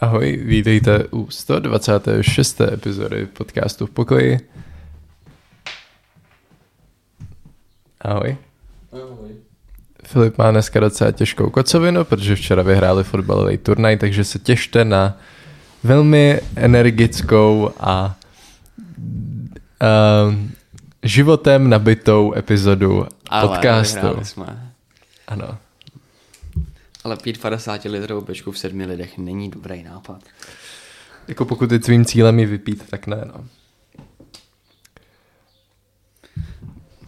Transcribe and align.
Ahoj, 0.00 0.40
vítejte 0.44 1.04
u 1.10 1.30
126. 1.30 2.60
epizody 2.60 3.26
podcastu 3.26 3.86
v 3.86 3.90
pokoji. 3.90 4.38
Ahoj. 8.00 8.36
Ahoj. 8.92 9.30
Filip 10.04 10.38
má 10.38 10.50
dneska 10.50 10.80
docela 10.80 11.12
těžkou 11.12 11.50
kocovinu, 11.50 12.04
protože 12.04 12.34
včera 12.36 12.62
vyhráli 12.62 13.04
fotbalový 13.04 13.58
turnaj, 13.58 13.96
takže 13.96 14.24
se 14.24 14.38
těšte 14.38 14.84
na 14.84 15.16
velmi 15.82 16.40
energickou 16.56 17.70
a 17.80 18.16
uh, 19.82 20.34
životem 21.02 21.70
nabitou 21.70 22.34
epizodu 22.36 23.06
Ale 23.28 23.48
podcastu. 23.48 24.06
jsme. 24.22 24.72
Ano. 25.28 25.58
Ale 27.06 27.16
pít 27.16 27.40
50 27.40 27.84
litrovou 27.84 28.20
bečku 28.20 28.52
v 28.52 28.58
sedmi 28.58 28.86
lidech 28.86 29.18
není 29.18 29.50
dobrý 29.50 29.82
nápad. 29.82 30.22
Jako 31.28 31.44
pokud 31.44 31.72
je 31.72 31.78
tvým 31.78 32.04
cílem 32.04 32.38
ji 32.38 32.46
vypít, 32.46 32.90
tak 32.90 33.06
ne, 33.06 33.24
no. 33.26 33.46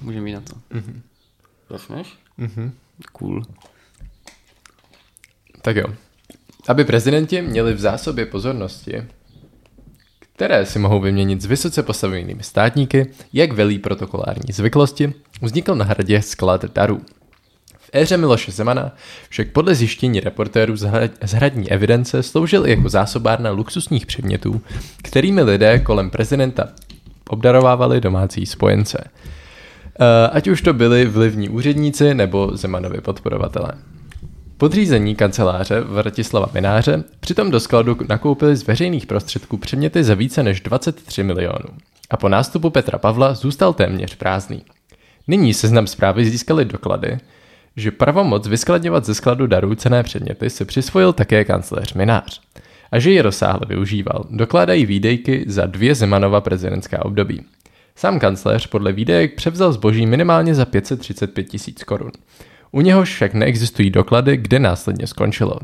Můžeme 0.01 0.29
jít 0.29 0.35
na 0.35 0.41
to. 0.41 0.55
Mhm. 0.71 1.03
Začneš? 1.71 2.19
Mhm. 2.37 2.73
Cool. 3.13 3.43
Tak 5.63 5.77
jo. 5.77 5.87
Aby 6.69 6.85
prezidenti 6.85 7.43
měli 7.43 7.75
v 7.75 7.81
zásobě 7.81 8.27
pozornosti, 8.27 9.03
které 10.21 10.67
si 10.67 10.79
mohou 10.79 11.01
vyměnit 11.01 11.43
s 11.43 11.47
vysoce 11.47 11.83
postavenými 11.83 12.43
státníky, 12.43 13.11
jak 13.33 13.53
velí 13.53 13.79
protokolární 13.79 14.53
zvyklosti, 14.53 15.13
vznikl 15.43 15.75
na 15.75 15.85
hradě 15.85 16.23
sklad 16.23 16.65
darů. 16.65 17.01
V 17.89 17.91
éře 17.97 18.17
Miloše 18.17 18.53
Zemana 18.53 18.93
však 19.29 19.49
podle 19.49 19.75
zjištění 19.75 20.21
reportérů 20.21 20.77
z 20.77 20.85
hra- 20.85 21.11
z 21.23 21.33
hradní 21.33 21.71
evidence 21.71 22.23
sloužil 22.23 22.67
i 22.67 22.71
jako 22.71 22.89
zásobárna 22.89 23.51
luxusních 23.51 24.07
předmětů, 24.07 24.61
kterými 25.03 25.43
lidé 25.43 25.79
kolem 25.79 26.11
prezidenta 26.11 26.69
obdarovávali 27.29 28.01
domácí 28.01 28.47
spojence. 28.47 29.05
Eh, 30.01 30.29
Ať 30.29 30.49
už 30.49 30.63
to 30.63 30.73
byli 30.73 31.05
vlivní 31.07 31.49
úředníci 31.49 32.15
nebo 32.15 32.51
Zemanovi 32.57 33.01
podporovatelé. 33.01 33.73
Podřízení 34.57 35.15
kanceláře 35.15 35.81
Vratislava 35.81 36.49
Mináře 36.55 37.05
přitom 37.21 37.51
do 37.51 37.61
skladu 37.61 37.97
nakoupili 38.09 38.57
z 38.57 38.67
veřejných 38.67 39.07
prostředků 39.07 39.57
předměty 39.57 40.05
za 40.05 40.15
více 40.15 40.43
než 40.43 40.61
23 40.61 41.23
milionů. 41.23 41.69
A 42.11 42.17
po 42.17 42.29
nástupu 42.29 42.71
Petra 42.71 42.99
Pavla 42.99 43.35
zůstal 43.35 43.73
téměř 43.73 44.15
prázdný. 44.15 44.63
Nyní 45.29 45.55
seznam 45.55 45.87
zprávy 45.87 46.31
získali 46.31 46.65
doklady, 46.65 47.19
že 47.79 47.91
pravomoc 47.91 48.47
vyskladňovat 48.47 49.05
ze 49.05 49.15
skladu 49.15 49.47
darů 49.47 49.75
cené 49.75 50.03
předměty 50.03 50.51
se 50.51 50.65
přisvojil 50.65 51.13
také 51.13 51.45
kancléř 51.45 51.95
Minář. 51.95 52.41
A 52.93 52.99
že 52.99 53.11
ji 53.11 53.21
rozsáhle 53.21 53.61
využíval, 53.69 54.25
dokládají 54.31 54.87
výdejky 54.87 55.45
za 55.47 55.67
dvě 55.67 55.95
Zemanova 55.95 56.41
prezidentská 56.41 57.05
období. 57.05 57.45
Sám 57.97 58.19
kancléř 58.19 58.67
podle 58.67 58.93
výdejek 58.93 59.35
převzal 59.35 59.73
zboží 59.73 60.07
minimálně 60.07 60.55
za 60.55 60.65
535 60.65 61.45
tisíc 61.45 61.85
korun. 61.85 62.11
U 62.73 62.81
něhož 62.81 63.15
však 63.15 63.35
neexistují 63.35 63.91
doklady, 63.91 64.37
kde 64.37 64.59
následně 64.59 65.07
skončilo. 65.07 65.59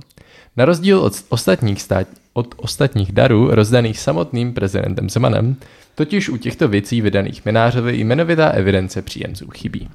Na 0.57 0.65
rozdíl 0.65 0.99
od 0.99 1.13
ostatních, 1.29 1.83
stát, 1.83 2.07
od 2.33 2.55
ostatních 2.57 3.13
darů 3.13 3.49
rozdaných 3.51 3.99
samotným 3.99 4.53
prezidentem 4.53 5.11
Zemanem, 5.11 5.57
totiž 5.95 6.29
u 6.29 6.37
těchto 6.37 6.69
věcí 6.69 7.01
vydaných 7.01 7.45
Minářovi 7.45 7.97
jmenovitá 7.97 8.49
evidence 8.49 9.03
příjemců 9.03 9.51
chybí. 9.51 9.89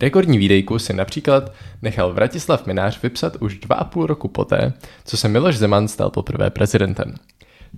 Rekordní 0.00 0.38
výdejku 0.38 0.78
si 0.78 0.92
například 0.92 1.52
nechal 1.82 2.12
Vratislav 2.12 2.66
Minář 2.66 3.02
vypsat 3.02 3.36
už 3.40 3.58
dva 3.58 3.76
a 3.76 3.84
půl 3.84 4.06
roku 4.06 4.28
poté, 4.28 4.72
co 5.04 5.16
se 5.16 5.28
Miloš 5.28 5.56
Zeman 5.56 5.88
stal 5.88 6.10
poprvé 6.10 6.50
prezidentem. 6.50 7.14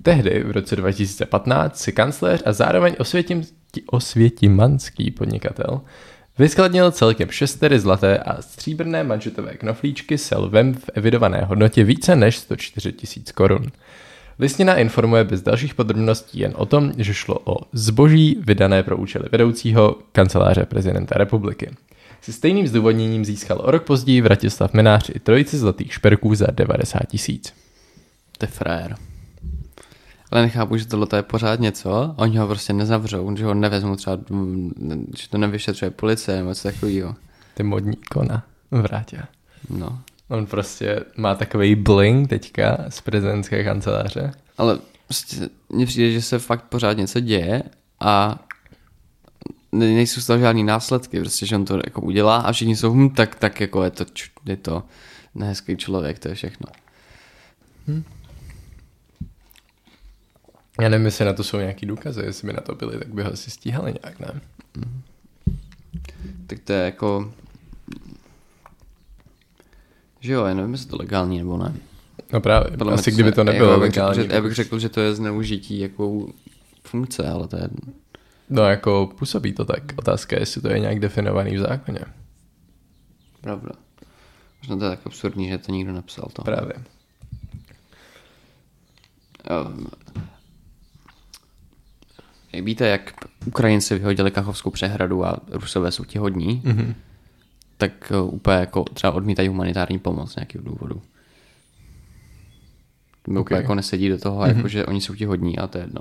Tehdy, 0.02 0.44
v 0.44 0.50
roce 0.50 0.76
2015, 0.76 1.78
si 1.78 1.92
kancléř 1.92 2.42
a 2.46 2.52
zároveň 2.52 2.94
osvětim, 2.98 3.42
osvětimanský 3.86 5.10
podnikatel 5.10 5.80
vyskladnil 6.38 6.90
celkem 6.90 7.30
šestery 7.30 7.78
zlaté 7.80 8.18
a 8.18 8.42
stříbrné 8.42 9.04
manžetové 9.04 9.54
knoflíčky 9.54 10.18
se 10.18 10.36
lvem 10.36 10.74
v 10.74 10.90
evidované 10.94 11.40
hodnotě 11.44 11.84
více 11.84 12.16
než 12.16 12.38
104 12.38 12.92
tisíc 12.92 13.32
korun. 13.32 13.66
Listina 14.38 14.74
informuje 14.74 15.24
bez 15.24 15.42
dalších 15.42 15.74
podrobností 15.74 16.38
jen 16.38 16.52
o 16.56 16.66
tom, 16.66 16.92
že 16.96 17.14
šlo 17.14 17.38
o 17.44 17.56
zboží 17.72 18.36
vydané 18.40 18.82
pro 18.82 18.96
účely 18.96 19.24
vedoucího 19.32 19.98
kanceláře 20.12 20.66
prezidenta 20.66 21.18
republiky. 21.18 21.70
Se 22.20 22.32
stejným 22.32 22.68
zdůvodněním 22.68 23.24
získal 23.24 23.60
o 23.64 23.70
rok 23.70 23.84
později 23.84 24.20
Vratislav 24.20 24.72
Minář 24.72 25.10
i 25.14 25.20
trojici 25.20 25.58
zlatých 25.58 25.92
šperků 25.92 26.34
za 26.34 26.46
90 26.50 26.98
tisíc. 27.08 27.52
To 28.38 28.44
je 28.44 28.48
frér. 28.48 28.96
Ale 30.30 30.42
nechápu, 30.42 30.76
že 30.76 30.86
tohle 30.86 31.06
je 31.16 31.22
pořád 31.22 31.60
něco, 31.60 32.14
oni 32.16 32.38
ho 32.38 32.46
prostě 32.46 32.72
nezavřou, 32.72 33.36
že 33.36 33.44
ho 33.44 33.54
nevezmou 33.54 33.96
třeba, 33.96 34.18
mm, 34.30 35.12
že 35.18 35.28
to 35.28 35.38
nevyšetřuje 35.38 35.90
policie 35.90 36.36
nebo 36.36 36.48
něco 36.48 36.62
takového. 36.62 37.14
Ty 37.54 37.62
modní 37.62 37.96
kona 37.96 38.44
vrátě. 38.70 39.22
No. 39.70 39.98
On 40.28 40.46
prostě 40.46 41.00
má 41.16 41.34
takový 41.34 41.74
bling 41.74 42.28
teďka 42.28 42.84
z 42.88 43.00
prezidentské 43.00 43.64
kanceláře. 43.64 44.32
Ale 44.58 44.78
prostě 45.06 45.48
mně 45.68 45.86
přijde, 45.86 46.10
že 46.12 46.22
se 46.22 46.38
fakt 46.38 46.64
pořád 46.64 46.92
něco 46.92 47.20
děje 47.20 47.62
a 48.00 48.38
nejsou 49.78 50.20
z 50.20 50.26
toho 50.26 50.38
žádný 50.38 50.64
následky, 50.64 51.20
prostě, 51.20 51.46
že 51.46 51.56
on 51.56 51.64
to 51.64 51.80
jako 51.84 52.00
udělá 52.00 52.36
a 52.36 52.52
všichni 52.52 52.76
jsou, 52.76 52.94
hm, 52.94 53.10
tak, 53.10 53.34
tak 53.34 53.60
jako 53.60 53.84
je 53.84 53.90
to, 53.90 54.04
je 54.46 54.56
to 54.56 54.82
nehezký 55.34 55.76
člověk, 55.76 56.18
to 56.18 56.28
je 56.28 56.34
všechno. 56.34 56.66
Já 60.80 60.88
nevím, 60.88 61.04
jestli 61.04 61.24
na 61.24 61.32
to 61.32 61.44
jsou 61.44 61.56
nějaký 61.58 61.86
důkazy, 61.86 62.20
jestli 62.20 62.46
by 62.46 62.52
na 62.52 62.60
to 62.60 62.74
byly, 62.74 62.98
tak 62.98 63.08
by 63.08 63.22
ho 63.22 63.32
asi 63.32 63.50
stíhali 63.50 63.94
nějak, 64.02 64.20
ne? 64.20 64.40
Tak 66.46 66.58
to 66.64 66.72
je 66.72 66.84
jako, 66.84 67.32
že 70.20 70.32
jo, 70.32 70.44
já 70.44 70.54
nevím, 70.54 70.72
jestli 70.72 70.88
to 70.88 70.96
legální 70.96 71.38
nebo 71.38 71.56
ne. 71.56 71.74
No 72.32 72.40
právě, 72.40 72.70
Podle 72.70 72.92
mě 72.92 73.00
asi 73.00 73.10
kdyby 73.10 73.32
to 73.32 73.44
nebylo 73.44 73.70
jako, 73.70 73.82
já 73.82 73.86
bych 73.86 73.92
řekl, 73.92 74.06
legální. 74.06 74.28
že, 74.28 74.34
já 74.34 74.40
bych 74.42 74.52
řekl, 74.54 74.78
že 74.78 74.88
to 74.88 75.00
je 75.00 75.14
zneužití 75.14 75.78
jako 75.80 76.26
funkce, 76.82 77.28
ale 77.28 77.48
to 77.48 77.56
je, 77.56 77.68
No 78.50 78.62
jako 78.62 79.12
působí 79.18 79.52
to 79.52 79.64
tak. 79.64 79.82
Otázka 79.96 80.36
je, 80.36 80.42
jestli 80.42 80.60
to 80.60 80.68
je 80.68 80.80
nějak 80.80 81.00
definovaný 81.00 81.56
v 81.56 81.60
zákoně. 81.60 81.98
pravda. 83.40 83.70
Možná 84.62 84.76
to 84.76 84.84
je 84.84 84.90
tak 84.90 85.06
absurdní, 85.06 85.48
že 85.48 85.58
to 85.58 85.72
nikdo 85.72 85.92
nepsal 85.92 86.28
to. 86.32 86.42
Právě. 86.42 86.72
Um, 89.68 89.86
jak 92.52 92.64
víte, 92.64 92.86
jak 92.88 93.12
Ukrajinci 93.46 93.94
vyhodili 93.94 94.30
Kachovskou 94.30 94.70
přehradu 94.70 95.24
a 95.26 95.36
Rusové 95.50 95.92
jsou 95.92 96.04
ti 96.04 96.18
hodní, 96.18 96.62
Mhm. 96.64 96.94
tak 97.76 98.12
uh, 98.22 98.34
úplně 98.34 98.56
jako 98.56 98.84
třeba 98.84 99.12
odmítají 99.12 99.48
humanitární 99.48 99.98
pomoc 99.98 100.32
z 100.32 100.36
nějakého 100.36 100.64
důvodu. 100.64 101.02
Okay. 103.28 103.40
Úplně 103.40 103.60
jako 103.60 103.74
nesedí 103.74 104.08
do 104.08 104.18
toho, 104.18 104.40
mm-hmm. 104.42 104.56
jako, 104.56 104.68
že 104.68 104.86
oni 104.86 105.00
jsou 105.00 105.14
ti 105.14 105.24
hodní 105.24 105.58
a 105.58 105.66
to 105.66 105.78
je 105.78 105.84
jedno. 105.84 106.00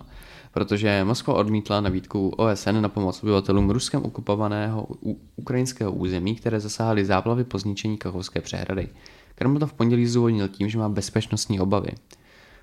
Protože 0.55 1.03
Moskva 1.03 1.33
odmítla 1.33 1.81
nabídku 1.81 2.29
OSN 2.29 2.81
na 2.81 2.89
pomoc 2.89 3.23
obyvatelům 3.23 3.69
ruskem 3.69 4.03
okupovaného 4.03 4.87
ukrajinského 5.35 5.91
území, 5.91 6.35
které 6.35 6.59
zasáhly 6.59 7.05
záplavy 7.05 7.43
po 7.43 7.57
zničení 7.59 7.97
Kachovské 7.97 8.41
přehrady. 8.41 8.89
Kreml 9.35 9.59
to 9.59 9.67
v 9.67 9.73
pondělí 9.73 10.07
zdůvodnil 10.07 10.47
tím, 10.47 10.69
že 10.69 10.77
má 10.77 10.89
bezpečnostní 10.89 11.59
obavy. 11.59 11.89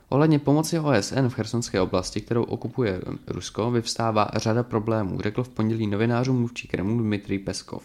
Ohledně 0.08 0.38
pomoci 0.38 0.78
OSN 0.78 1.26
v 1.28 1.34
chersonské 1.34 1.80
oblasti, 1.80 2.20
kterou 2.20 2.42
okupuje 2.42 3.00
Rusko, 3.26 3.70
vyvstává 3.70 4.30
řada 4.36 4.62
problémů, 4.62 5.20
řekl 5.20 5.42
v 5.42 5.48
pondělí 5.48 5.86
novinářům 5.86 6.38
mluvčí 6.38 6.68
Kremlu 6.68 6.98
Dmitrij 6.98 7.38
Peskov. 7.38 7.82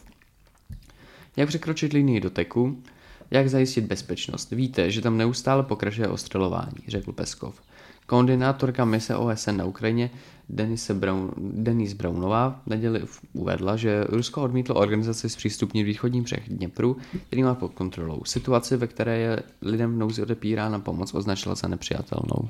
Jak 1.38 1.47
překročit 1.47 1.94
linii 1.94 2.19
doteku? 2.19 2.84
Jak 3.31 3.50
zajistit 3.50 3.81
bezpečnost? 3.81 4.51
Víte, 4.51 4.91
že 4.91 5.01
tam 5.01 5.17
neustále 5.17 5.63
pokračuje 5.63 6.07
ostřelování, 6.07 6.78
řekl 6.88 7.12
Peskov. 7.12 7.62
Koordinátorka 8.08 8.86
mise 8.86 9.16
OSN 9.16 9.58
na 9.58 9.66
Ukrajině 9.66 10.09
Denise, 10.50 10.94
Brown, 10.94 11.32
Denise 11.38 11.96
Brownová 11.96 12.62
v 12.66 12.70
neděli 12.70 13.02
uvedla, 13.34 13.76
že 13.76 14.04
Rusko 14.09 14.42
odmítlo 14.42 14.76
organizaci 14.76 15.30
zpřístupnit 15.30 15.86
východní 15.86 16.22
břeh 16.22 16.50
Dněpru, 16.50 16.98
který 17.28 17.44
má 17.44 17.56
pod 17.56 17.74
kontrolou. 17.74 18.24
Situaci, 18.26 18.78
ve 18.78 18.88
které 18.88 19.18
je 19.18 19.40
lidem 19.62 19.96
v 19.96 19.98
nouzi 19.98 20.22
odepírána 20.22 20.80
pomoc, 20.80 21.14
označila 21.14 21.56
za 21.56 21.68
nepřijatelnou. 21.68 22.50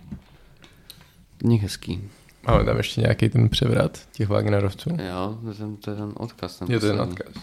Něk 1.44 1.62
hezký. 1.62 2.04
Máme 2.48 2.66
tam 2.66 2.78
ještě 2.78 3.02
nějaký 3.02 3.30
ten 3.30 3.50
převrat 3.50 4.00
těch 4.12 4.30
Wagnerovců? 4.30 4.90
Jo, 4.90 5.38
to 5.44 5.50
je 5.50 5.56
ten, 5.56 5.76
to 5.76 5.92
je 5.92 5.98
ten 5.98 6.12
odkaz. 6.16 6.60
Ten 6.60 6.72
Je 6.72 6.80
to 6.80 6.88
ten 6.88 7.02
odkaz. 7.02 7.34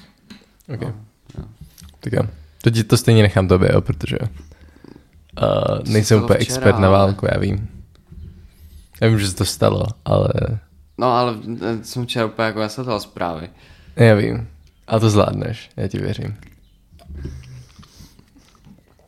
Ok. 0.75 0.81
No, 0.81 0.95
jo. 1.39 1.45
Tak 2.01 2.13
jo. 2.13 2.23
To, 2.87 2.97
stejně 2.97 3.23
nechám 3.23 3.49
tobě, 3.49 3.71
jo, 3.73 3.81
protože 3.81 4.19
uh, 4.19 5.93
nejsem 5.93 6.23
úplně 6.23 6.39
včera, 6.39 6.57
expert 6.57 6.79
na 6.79 6.89
ale- 6.89 6.99
válku, 6.99 7.27
já 7.33 7.39
vím. 7.39 7.69
Já 9.01 9.09
vím, 9.09 9.19
že 9.19 9.29
se 9.29 9.37
to 9.37 9.45
stalo, 9.45 9.87
ale 10.05 10.31
No 10.99 11.07
ale 11.13 11.35
eh, 11.63 11.85
jsem 11.85 12.05
včera 12.07 12.27
úplně 12.27 12.47
jako 12.47 12.61
nesledoval 12.61 13.01
zprávy. 13.01 13.49
já 13.97 14.15
vím. 14.15 14.49
A 14.87 14.99
to 14.99 15.11
zvládneš, 15.11 15.71
já 15.77 15.89
ti 15.89 15.99
věřím. 15.99 16.37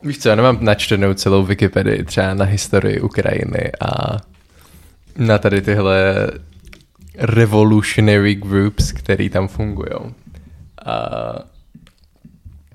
Víš 0.03 0.19
co, 0.19 0.29
já 0.29 0.35
nemám 0.35 0.57
načtenou 0.61 1.13
celou 1.13 1.43
Wikipedii 1.43 2.03
třeba 2.03 2.33
na 2.33 2.45
historii 2.45 3.01
Ukrajiny 3.01 3.71
a 3.81 4.17
na 5.17 5.37
tady 5.37 5.61
tyhle 5.61 6.27
revolutionary 7.17 8.35
groups, 8.35 8.91
který 8.91 9.29
tam 9.29 9.47
fungují. 9.47 10.13
A 10.85 11.09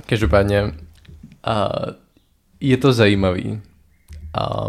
každopádně 0.07 0.73
a 1.45 1.69
je 2.61 2.77
to 2.77 2.93
zajímavý. 2.93 3.61
A 4.35 4.67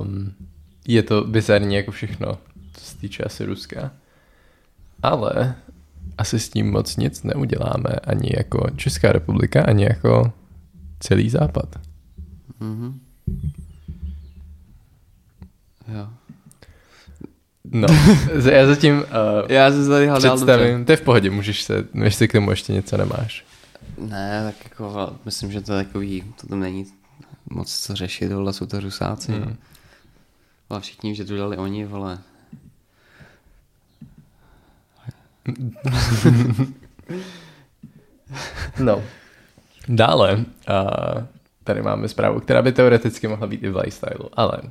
je 0.87 1.03
to 1.03 1.23
bizarní 1.23 1.75
jako 1.75 1.91
všechno, 1.91 2.37
co 2.73 2.85
se 2.85 2.97
týče 2.97 3.23
asi 3.23 3.45
Ruska. 3.45 3.91
Ale 5.03 5.55
asi 6.17 6.39
s 6.39 6.49
tím 6.49 6.71
moc 6.71 6.97
nic 6.97 7.23
neuděláme 7.23 7.89
ani 8.03 8.29
jako 8.37 8.69
Česká 8.75 9.11
republika, 9.11 9.63
ani 9.63 9.83
jako 9.83 10.31
celý 10.99 11.29
západ. 11.29 11.79
Mm-hmm. 12.61 12.93
Jo. 15.87 16.07
No, 17.65 17.87
já 18.51 18.67
zatím 18.67 18.97
uh, 18.97 19.03
já 19.49 19.71
se 19.71 19.87
tady 19.87 20.09
představím, 20.19 20.85
to 20.85 20.91
je 20.91 20.97
v 20.97 21.01
pohodě, 21.01 21.29
můžeš 21.29 21.63
se, 21.63 21.87
jestli 22.03 22.27
k 22.27 22.31
tomu 22.31 22.49
ještě 22.49 22.73
něco 22.73 22.97
nemáš. 22.97 23.45
Ne, 23.97 24.43
tak 24.45 24.69
jako 24.69 25.15
myslím, 25.25 25.51
že 25.51 25.61
to 25.61 25.73
je 25.73 25.83
takový, 25.83 26.23
to 26.41 26.47
tam 26.47 26.59
není 26.59 26.85
moc 27.49 27.79
co 27.79 27.95
řešit, 27.95 28.31
vole, 28.31 28.53
jsou 28.53 28.65
to 28.65 28.79
rusáci. 28.79 29.31
Hmm. 29.31 29.55
Ale 30.73 30.81
všichni, 30.81 31.15
že 31.15 31.25
to 31.25 31.37
dali 31.37 31.57
oni, 31.57 31.85
vole. 31.85 32.19
no. 38.79 39.03
Dále, 39.87 40.35
uh, 40.35 40.43
tady 41.63 41.81
máme 41.81 42.07
zprávu, 42.07 42.39
která 42.39 42.61
by 42.61 42.71
teoreticky 42.71 43.27
mohla 43.27 43.47
být 43.47 43.63
i 43.63 43.69
v 43.69 43.77
lifestyle, 43.77 44.29
ale 44.33 44.61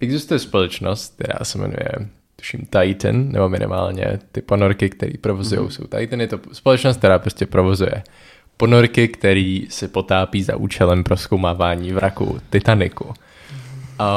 existuje 0.00 0.38
společnost, 0.38 1.14
která 1.14 1.44
se 1.44 1.58
jmenuje 1.58 2.08
tuším 2.36 2.66
Titan, 2.70 3.28
nebo 3.28 3.48
minimálně 3.48 4.18
ty 4.32 4.42
ponorky, 4.42 4.90
které 4.90 5.12
provozují, 5.20 5.60
mm-hmm. 5.60 5.68
jsou 5.68 5.84
Titan. 5.98 6.20
Je 6.20 6.28
to 6.28 6.40
společnost, 6.52 6.96
která 6.96 7.18
prostě 7.18 7.46
provozuje 7.46 8.02
ponorky, 8.56 9.08
který 9.08 9.66
se 9.70 9.88
potápí 9.88 10.42
za 10.42 10.56
účelem 10.56 11.04
proskoumávání 11.04 11.92
vraku 11.92 12.40
Titaniku. 12.50 13.14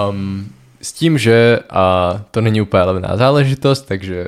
Um, 0.10 0.50
s 0.86 0.94
tím, 0.94 1.18
že 1.18 1.60
a 1.70 2.14
to 2.32 2.42
není 2.42 2.62
úplně 2.62 2.84
levná 2.84 3.18
záležitost, 3.18 3.82
takže 3.82 4.26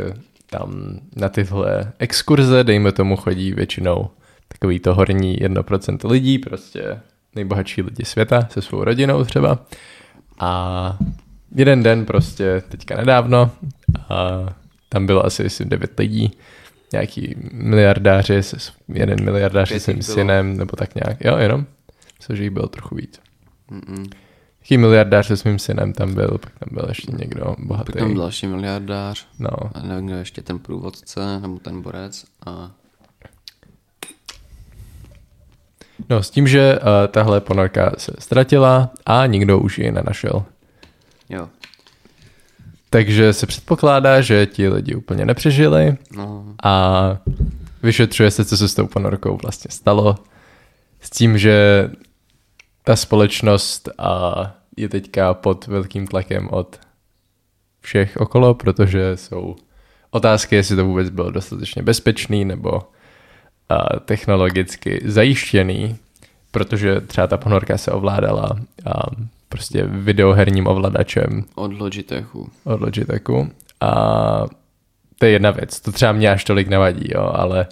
tam 0.49 0.99
na 1.15 1.29
tyhle 1.29 1.91
exkurze, 1.99 2.63
dejme 2.63 2.91
tomu, 2.91 3.15
chodí 3.15 3.53
většinou 3.53 4.09
takový 4.47 4.79
to 4.79 4.93
horní 4.93 5.37
1% 5.37 6.09
lidí, 6.09 6.39
prostě 6.39 6.99
nejbohatší 7.35 7.81
lidi 7.81 8.05
světa 8.05 8.47
se 8.51 8.61
svou 8.61 8.83
rodinou 8.83 9.23
třeba. 9.23 9.59
A 10.39 10.97
jeden 11.55 11.83
den 11.83 12.05
prostě 12.05 12.63
teďka 12.69 12.97
nedávno 12.97 13.51
a 14.09 14.45
tam 14.89 15.05
bylo 15.05 15.25
asi 15.25 15.43
myslím 15.43 15.69
9 15.69 15.99
lidí, 15.99 16.31
nějaký 16.93 17.35
miliardáři, 17.51 18.41
jeden 18.93 19.25
miliardář 19.25 19.69
se 19.69 19.79
svým 19.79 20.01
synem, 20.01 20.57
nebo 20.57 20.75
tak 20.75 20.95
nějak, 20.95 21.17
jo, 21.25 21.37
jenom, 21.37 21.65
což 22.19 22.39
jich 22.39 22.49
bylo 22.49 22.67
trochu 22.67 22.95
víc. 22.95 23.19
Mm-mm. 23.71 24.09
Jaký 24.67 24.77
miliardář 24.77 25.27
se 25.27 25.37
svým 25.37 25.59
synem 25.59 25.93
tam 25.93 26.13
byl, 26.13 26.37
pak 26.41 26.51
tam 26.59 26.69
byl 26.71 26.85
ještě 26.89 27.11
někdo 27.11 27.55
bohatý. 27.59 27.91
Pak 27.91 27.95
tam 27.95 28.13
byl 28.13 28.21
další 28.21 28.47
miliardář. 28.47 29.27
No. 29.39 29.49
A 29.73 29.81
nevím, 29.81 30.05
kdo 30.05 30.15
ještě 30.15 30.41
ten 30.41 30.59
průvodce, 30.59 31.39
nebo 31.39 31.59
ten 31.59 31.81
borec. 31.81 32.25
A... 32.45 32.71
No, 36.09 36.23
s 36.23 36.29
tím, 36.29 36.47
že 36.47 36.79
uh, 36.79 36.87
tahle 37.07 37.41
ponorka 37.41 37.91
se 37.97 38.11
ztratila 38.19 38.89
a 39.05 39.25
nikdo 39.25 39.59
už 39.59 39.79
ji 39.79 39.91
nenašel. 39.91 40.43
Jo. 41.29 41.49
Takže 42.89 43.33
se 43.33 43.47
předpokládá, 43.47 44.21
že 44.21 44.45
ti 44.45 44.69
lidi 44.69 44.95
úplně 44.95 45.25
nepřežili 45.25 45.97
no. 46.15 46.55
a 46.63 47.17
vyšetřuje 47.83 48.31
se, 48.31 48.45
co 48.45 48.57
se 48.57 48.67
s 48.67 48.75
tou 48.75 48.87
ponorkou 48.87 49.37
vlastně 49.37 49.71
stalo. 49.71 50.15
S 51.01 51.09
tím, 51.09 51.37
že 51.37 51.89
ta 52.87 52.95
společnost 52.95 53.89
a 53.97 54.33
je 54.77 54.89
teďka 54.89 55.33
pod 55.33 55.67
velkým 55.67 56.07
tlakem 56.07 56.49
od 56.51 56.79
všech 57.81 58.17
okolo, 58.17 58.53
protože 58.53 59.17
jsou 59.17 59.55
otázky, 60.11 60.55
jestli 60.55 60.75
to 60.75 60.85
vůbec 60.85 61.09
bylo 61.09 61.31
dostatečně 61.31 61.83
bezpečný 61.83 62.45
nebo 62.45 62.81
a, 63.69 63.99
technologicky 63.99 65.01
zajištěný, 65.05 65.97
protože 66.51 67.01
třeba 67.01 67.27
ta 67.27 67.37
ponorka 67.37 67.77
se 67.77 67.91
ovládala 67.91 68.49
a, 68.85 69.01
prostě 69.49 69.83
videoherním 69.83 70.67
ovladačem. 70.67 71.43
Od 71.55 71.73
Logitechu. 71.73 72.49
Od 72.63 72.81
Logitechu. 72.81 73.51
A 73.81 73.91
to 75.19 75.25
je 75.25 75.31
jedna 75.31 75.51
věc. 75.51 75.79
To 75.79 75.91
třeba 75.91 76.11
mě 76.11 76.31
až 76.31 76.43
tolik 76.43 76.67
nevadí, 76.67 77.09
jo, 77.15 77.31
ale 77.33 77.65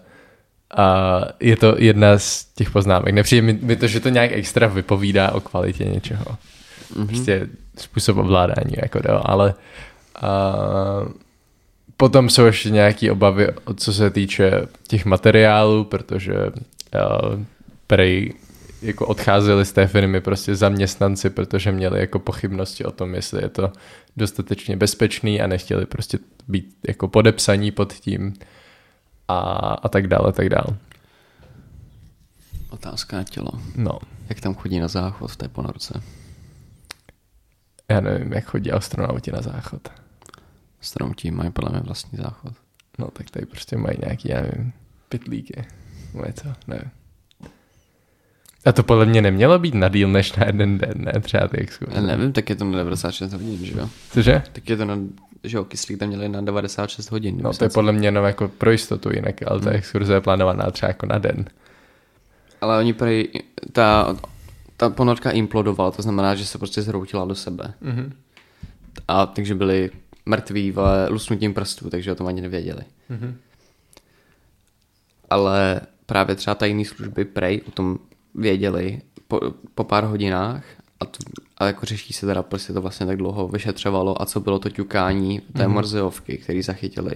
a 0.77 1.21
je 1.39 1.55
to 1.55 1.75
jedna 1.77 2.19
z 2.19 2.45
těch 2.45 2.71
poznámek. 2.71 3.13
Nepřijde 3.13 3.53
mi 3.53 3.75
to, 3.75 3.87
že 3.87 3.99
to 3.99 4.09
nějak 4.09 4.31
extra 4.31 4.67
vypovídá 4.67 5.31
o 5.31 5.39
kvalitě 5.39 5.85
něčeho. 5.85 6.25
Mm-hmm. 6.25 7.07
Prostě 7.07 7.47
způsob 7.77 8.17
ovládání, 8.17 8.73
jako 8.81 8.99
jo, 9.09 9.21
ale 9.25 9.53
a, 10.21 10.55
potom 11.97 12.29
jsou 12.29 12.45
ještě 12.45 12.69
nějaké 12.69 13.11
obavy, 13.11 13.47
co 13.75 13.93
se 13.93 14.09
týče 14.09 14.51
těch 14.87 15.05
materiálů, 15.05 15.83
protože 15.83 16.35
a, 16.35 16.51
prej 17.87 18.33
jako 18.81 19.07
odcházeli 19.07 19.65
z 19.65 19.71
té 19.71 19.87
firmy 19.87 20.21
prostě 20.21 20.55
zaměstnanci, 20.55 21.29
protože 21.29 21.71
měli 21.71 21.99
jako 21.99 22.19
pochybnosti 22.19 22.85
o 22.85 22.91
tom, 22.91 23.15
jestli 23.15 23.41
je 23.41 23.49
to 23.49 23.71
dostatečně 24.17 24.77
bezpečný 24.77 25.41
a 25.41 25.47
nechtěli 25.47 25.85
prostě 25.85 26.17
být 26.47 26.75
jako 26.87 27.07
podepsaní 27.07 27.71
pod 27.71 27.93
tím 27.93 28.33
a, 29.27 29.39
a 29.73 29.89
tak 29.89 30.07
dále, 30.07 30.33
tak 30.33 30.49
dále. 30.49 30.77
Otázka 32.69 33.17
na 33.17 33.23
tělo. 33.23 33.51
No. 33.75 33.99
Jak 34.29 34.39
tam 34.39 34.55
chodí 34.55 34.79
na 34.79 34.87
záchod 34.87 35.31
v 35.31 35.35
té 35.35 35.47
ponorce? 35.47 36.01
Já 37.89 37.99
nevím, 37.99 38.33
jak 38.33 38.45
chodí 38.45 38.71
astronauti 38.71 39.31
na 39.31 39.41
záchod. 39.41 39.89
Astronauti 40.81 41.31
mají 41.31 41.51
podle 41.51 41.69
mě 41.69 41.79
vlastní 41.79 42.17
záchod. 42.17 42.53
No 42.99 43.07
tak 43.07 43.29
tady 43.29 43.45
prostě 43.45 43.77
mají 43.77 43.97
nějaký, 44.05 44.29
já 44.29 44.41
nevím, 44.41 44.73
pytlíky. 45.09 45.65
Něco, 46.25 46.53
nevím. 46.67 46.91
A 48.65 48.71
to 48.71 48.83
podle 48.83 49.05
mě 49.05 49.21
nemělo 49.21 49.59
být 49.59 49.73
na 49.73 49.89
díl 49.89 50.09
než 50.09 50.35
na 50.35 50.45
jeden 50.45 50.77
den, 50.77 50.93
ne? 50.95 51.21
Třeba 51.21 51.47
ty 51.47 51.57
exkurze. 51.57 52.01
Nevím, 52.01 52.33
tak 52.33 52.49
je 52.49 52.55
to 52.55 52.65
na 52.65 52.77
96 52.77 53.33
hodin, 53.33 53.65
že 53.65 53.79
jo? 53.79 53.89
Cože? 54.11 54.43
Tak 54.51 54.69
je 54.69 54.77
to 54.77 54.85
na, 54.85 54.97
že 55.49 55.57
jo, 55.57 55.65
kyslík 55.65 55.99
tam 55.99 56.07
měli 56.07 56.29
na 56.29 56.41
96 56.41 57.11
hodin. 57.11 57.37
No 57.41 57.53
to 57.53 57.63
je 57.63 57.69
podle 57.69 57.91
mě 57.91 58.07
jenom 58.07 58.25
jako 58.25 58.47
pro 58.47 58.71
jistotu 58.71 59.09
jinak, 59.13 59.35
ale 59.47 59.59
ta 59.59 59.69
hmm. 59.69 59.77
exkurze 59.77 60.13
je 60.13 60.21
plánovaná 60.21 60.71
třeba 60.71 60.87
jako 60.87 61.05
na 61.05 61.17
den. 61.17 61.45
Ale 62.61 62.77
oni 62.77 62.93
prej, 62.93 63.31
ta, 63.71 64.17
ta 64.77 64.89
ponorka 64.89 65.31
implodovala, 65.31 65.91
to 65.91 66.01
znamená, 66.01 66.35
že 66.35 66.45
se 66.45 66.57
prostě 66.57 66.81
zhroutila 66.81 67.25
do 67.25 67.35
sebe. 67.35 67.73
Mm-hmm. 67.83 68.11
A 69.07 69.25
takže 69.25 69.55
byli 69.55 69.91
mrtví 70.25 70.71
v 70.71 71.07
lusnutím 71.09 71.53
prstů, 71.53 71.89
takže 71.89 72.11
o 72.11 72.15
tom 72.15 72.27
ani 72.27 72.41
nevěděli. 72.41 72.81
Mm-hmm. 73.11 73.33
Ale 75.29 75.81
právě 76.05 76.35
třeba 76.35 76.55
tajné 76.55 76.85
služby 76.85 77.25
Prej 77.25 77.61
o 77.67 77.71
tom 77.71 77.97
věděli 78.35 79.01
po, 79.27 79.39
po 79.75 79.83
pár 79.83 80.03
hodinách 80.03 80.63
a, 81.05 81.07
to, 81.07 81.41
a 81.57 81.65
jako 81.65 81.85
řeší 81.85 82.13
se 82.13 82.25
teda, 82.25 82.43
proč 82.43 82.61
se 82.61 82.73
to 82.73 82.81
vlastně 82.81 83.05
tak 83.05 83.17
dlouho 83.17 83.47
vyšetřovalo 83.47 84.21
a 84.21 84.25
co 84.25 84.39
bylo 84.39 84.59
to 84.59 84.69
ťukání 84.69 85.39
té 85.39 85.63
mm-hmm. 85.63 85.69
morzeovky, 85.69 86.37
který 86.37 86.61
zachytili, 86.61 87.11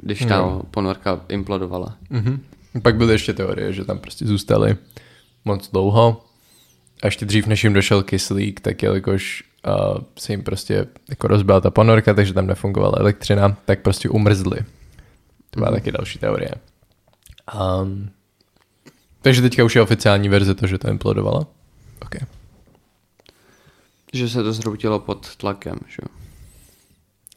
když 0.00 0.24
ta 0.24 0.38
no. 0.38 0.62
ponorka 0.70 1.20
implodovala. 1.28 1.96
Mm-hmm. 2.10 2.38
Pak 2.82 2.96
byly 2.96 3.14
ještě 3.14 3.32
teorie, 3.32 3.72
že 3.72 3.84
tam 3.84 3.98
prostě 3.98 4.26
zůstali 4.26 4.76
moc 5.44 5.70
dlouho 5.70 6.24
a 7.02 7.06
ještě 7.06 7.26
dřív, 7.26 7.46
než 7.46 7.64
jim 7.64 7.72
došel 7.72 8.02
kyslík, 8.02 8.60
tak 8.60 8.82
jelikož 8.82 9.44
uh, 9.66 9.98
se 10.18 10.32
jim 10.32 10.42
prostě 10.42 10.86
jako 11.08 11.26
rozbila 11.26 11.60
ta 11.60 11.70
ponorka, 11.70 12.14
takže 12.14 12.34
tam 12.34 12.46
nefungovala 12.46 12.94
elektřina, 12.98 13.56
tak 13.64 13.82
prostě 13.82 14.08
umrzli. 14.08 14.58
To 15.50 15.60
byla 15.60 15.70
mm-hmm. 15.70 15.74
taky 15.74 15.92
další 15.92 16.18
teorie. 16.18 16.50
Um, 17.82 18.10
takže 19.22 19.42
teďka 19.42 19.64
už 19.64 19.76
je 19.76 19.82
oficiální 19.82 20.28
verze 20.28 20.54
to, 20.54 20.66
že 20.66 20.78
to 20.78 20.88
implodovalo? 20.88 21.46
Že 24.12 24.28
se 24.28 24.42
to 24.42 24.52
zhroutilo 24.52 24.98
pod 24.98 25.36
tlakem, 25.36 25.76
že? 25.88 26.02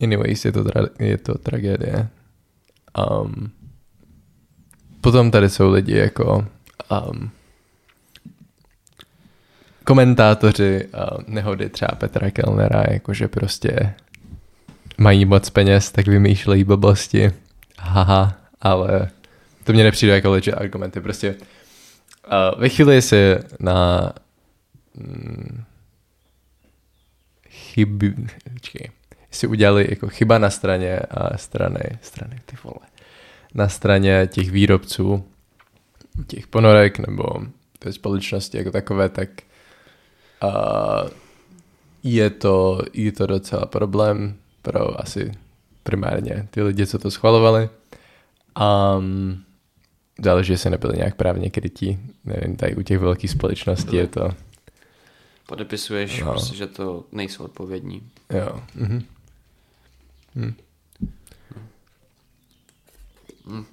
Anyways, 0.03 0.45
je 0.45 0.51
to, 0.51 0.63
tra- 0.63 0.89
je 0.99 1.17
to 1.17 1.37
tragédie. 1.37 2.07
Um, 3.21 3.51
potom 5.01 5.31
tady 5.31 5.49
jsou 5.49 5.71
lidi 5.71 5.97
jako 5.97 6.47
um, 6.91 7.31
komentátoři 9.83 10.87
uh, 10.87 11.17
nehody 11.27 11.69
třeba 11.69 11.95
Petra 11.95 12.31
Kellnera, 12.31 12.83
jakože 12.91 13.27
prostě 13.27 13.93
mají 14.97 15.25
moc 15.25 15.49
peněz, 15.49 15.91
tak 15.91 16.07
vymýšlejí 16.07 16.63
blbosti. 16.63 17.31
Haha, 17.79 18.37
ale 18.61 19.09
to 19.63 19.73
mě 19.73 19.83
nepřijde 19.83 20.15
jako 20.15 20.29
legit 20.31 20.53
argumenty. 20.53 21.01
Prostě 21.01 21.35
Uh, 22.27 22.61
ve 22.61 22.69
chvíli, 22.69 22.95
jestli 22.95 23.17
na 23.59 24.09
mm, 24.93 25.63
chyby, 27.75 28.15
počkej, 28.53 28.89
si 29.31 29.47
udělali 29.47 29.87
jako 29.89 30.07
chyba 30.07 30.37
na 30.37 30.49
straně 30.49 30.99
a 30.99 31.37
strany, 31.37 31.79
strany, 32.01 32.39
ty 32.45 32.55
vole, 32.63 32.87
na 33.53 33.69
straně 33.69 34.27
těch 34.31 34.51
výrobců, 34.51 35.25
těch 36.27 36.47
ponorek 36.47 36.99
nebo 36.99 37.23
té 37.79 37.93
společnosti 37.93 38.57
jako 38.57 38.71
takové, 38.71 39.09
tak 39.09 39.29
uh, 40.43 41.09
je, 42.03 42.29
to, 42.29 42.81
je 42.93 43.11
to 43.11 43.25
docela 43.25 43.65
problém 43.65 44.35
pro 44.61 45.01
asi 45.01 45.31
primárně 45.83 46.47
ty 46.51 46.61
lidi, 46.61 46.87
co 46.87 46.99
to 46.99 47.11
schvalovali. 47.11 47.69
Um, 48.97 49.43
záleží, 50.23 50.47
že 50.47 50.57
se 50.57 50.69
nebyli 50.69 50.97
nějak 50.97 51.15
právně 51.15 51.49
krytí. 51.49 51.99
Nevím, 52.25 52.55
tady 52.55 52.75
u 52.75 52.81
těch 52.81 52.99
velkých 52.99 53.31
společností 53.31 53.95
je 53.95 54.07
to... 54.07 54.29
Podepisuješ, 55.45 56.19
no. 56.19 56.31
prostě, 56.31 56.55
že 56.55 56.67
to 56.67 57.03
nejsou 57.11 57.43
odpovědní. 57.43 58.09
Jo. 58.29 58.61
Mhm. 58.75 59.05
Hm. 60.35 60.53
Hm. 63.47 63.65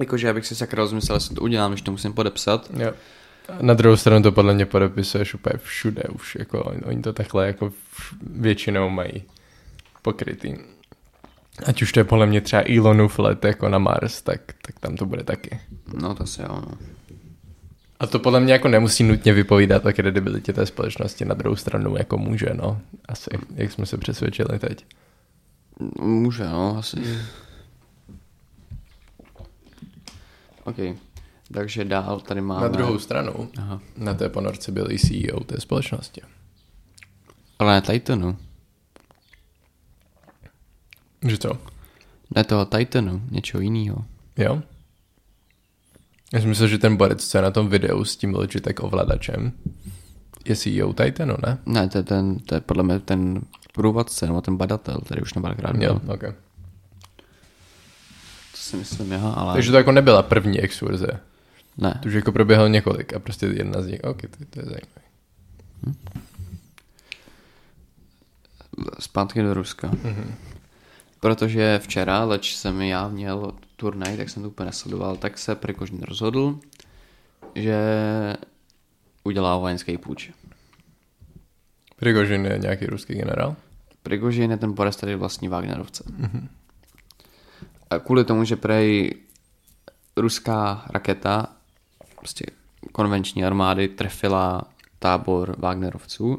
Jakože 0.00 0.26
já 0.26 0.34
bych 0.34 0.46
si 0.46 0.56
sakra 0.56 0.82
rozmyslel, 0.82 1.16
jestli 1.16 1.34
to 1.34 1.40
udělám, 1.40 1.76
že 1.76 1.82
to 1.82 1.90
musím 1.90 2.12
podepsat. 2.12 2.70
Jo. 2.78 2.92
Na 3.60 3.74
druhou 3.74 3.96
stranu 3.96 4.22
to 4.22 4.32
podle 4.32 4.54
mě 4.54 4.66
podepisuješ 4.66 5.34
úplně 5.34 5.58
všude 5.62 6.02
už, 6.14 6.34
jako 6.34 6.62
oni 6.84 7.02
to 7.02 7.12
takhle 7.12 7.46
jako 7.46 7.72
většinou 8.22 8.90
mají 8.90 9.22
pokrytý. 10.02 10.54
Ať 11.66 11.82
už 11.82 11.92
to 11.92 12.00
je 12.00 12.04
podle 12.04 12.26
mě 12.26 12.40
třeba 12.40 12.62
Elonův 12.76 13.18
let 13.18 13.44
jako 13.44 13.68
na 13.68 13.78
Mars, 13.78 14.22
tak, 14.22 14.40
tak 14.66 14.78
tam 14.80 14.96
to 14.96 15.06
bude 15.06 15.24
taky. 15.24 15.60
No 15.94 16.14
to 16.14 16.26
se 16.26 16.42
jo, 16.42 16.48
no. 16.48 16.78
A 18.02 18.06
to 18.06 18.18
podle 18.18 18.40
mě 18.40 18.52
jako 18.52 18.68
nemusí 18.68 19.04
nutně 19.04 19.32
vypovídat 19.32 19.86
o 19.86 19.92
kredibilitě 19.92 20.52
té 20.52 20.66
společnosti, 20.66 21.24
na 21.24 21.34
druhou 21.34 21.56
stranu 21.56 21.96
jako 21.96 22.18
může, 22.18 22.50
no. 22.54 22.80
Asi, 23.08 23.30
jak 23.54 23.72
jsme 23.72 23.86
se 23.86 23.98
přesvědčili 23.98 24.58
teď. 24.58 24.86
Může, 26.00 26.44
no, 26.44 26.76
asi. 26.78 26.96
OK. 30.64 30.76
Takže 31.52 31.84
dál 31.84 32.20
tady 32.20 32.40
máme... 32.40 32.62
Na 32.62 32.68
druhou 32.68 32.98
stranu, 32.98 33.50
Aha. 33.58 33.80
na 33.96 34.14
té 34.14 34.28
ponorce 34.28 34.72
byl 34.72 34.90
i 34.90 34.98
CEO 34.98 35.40
té 35.40 35.60
společnosti. 35.60 36.20
Ale 37.58 37.72
ne 37.72 37.82
Titanu. 37.82 38.36
Že 41.28 41.38
co? 41.38 41.58
Ne 42.36 42.44
toho 42.44 42.64
Titanu, 42.64 43.22
něčeho 43.30 43.60
jiného. 43.60 44.04
Jo? 44.36 44.62
Já 46.32 46.40
si 46.40 46.46
myslel, 46.46 46.68
že 46.68 46.78
ten 46.78 46.96
borec, 46.96 47.28
co 47.28 47.38
je 47.38 47.42
na 47.42 47.50
tom 47.50 47.68
videu 47.68 48.04
s 48.04 48.16
tím 48.16 48.34
Logitech 48.34 48.74
ovladačem, 48.80 49.52
je 50.44 50.56
CEO 50.56 50.92
Titanu, 50.92 51.34
ne? 51.46 51.58
Ne, 51.66 51.88
to 51.88 51.98
je, 51.98 52.04
ten, 52.04 52.38
to 52.38 52.54
je 52.54 52.60
podle 52.60 52.82
mě 52.82 52.98
ten 52.98 53.40
průvodce, 53.72 54.26
nebo 54.26 54.40
ten 54.40 54.56
badatel, 54.56 55.00
který 55.00 55.22
už 55.22 55.34
nebyl 55.34 55.54
Jo, 55.78 56.00
ok. 56.06 56.20
To 58.50 58.58
si 58.58 58.76
myslím, 58.76 59.12
já, 59.12 59.28
ale... 59.28 59.52
Takže 59.52 59.70
to 59.70 59.76
jako 59.76 59.92
nebyla 59.92 60.22
první 60.22 60.60
exkurze. 60.60 61.06
Ne. 61.78 61.98
To 62.02 62.08
už 62.08 62.14
jako 62.14 62.32
proběhlo 62.32 62.68
několik 62.68 63.14
a 63.14 63.18
prostě 63.18 63.46
jedna 63.46 63.82
z 63.82 63.86
nich, 63.86 64.00
ok, 64.04 64.20
to, 64.20 64.44
to 64.50 64.60
je 64.60 64.64
zajímavé. 64.64 65.02
Hm? 65.86 65.94
Zpátky 68.98 69.42
do 69.42 69.54
Ruska. 69.54 69.88
Mm-hmm. 69.88 70.34
Protože 71.22 71.78
včera, 71.82 72.24
leč 72.24 72.56
jsem 72.56 72.80
já 72.80 73.08
měl 73.08 73.52
turnaj, 73.76 74.16
tak 74.16 74.30
jsem 74.30 74.42
to 74.42 74.48
úplně 74.48 74.66
nesledoval, 74.66 75.16
tak 75.16 75.38
se 75.38 75.54
Prigožin 75.54 76.02
rozhodl, 76.02 76.58
že 77.54 77.76
udělá 79.24 79.56
vojenský 79.56 79.98
půjč. 79.98 80.30
Prigožin 81.96 82.44
je 82.44 82.58
nějaký 82.58 82.86
ruský 82.86 83.14
generál? 83.14 83.56
Prigožin 84.02 84.50
je 84.50 84.56
ten 84.56 84.72
Boris, 84.72 84.96
který 84.96 85.14
vlastní 85.14 85.48
Wagnerovce. 85.48 86.04
Mm-hmm. 86.04 86.48
A 87.90 87.98
kvůli 87.98 88.24
tomu, 88.24 88.44
že 88.44 88.56
prej 88.56 89.14
ruská 90.16 90.84
raketa 90.90 91.46
prostě 92.18 92.44
konvenční 92.92 93.44
armády 93.44 93.88
trefila 93.88 94.62
tábor 94.98 95.54
Wagnerovců 95.58 96.38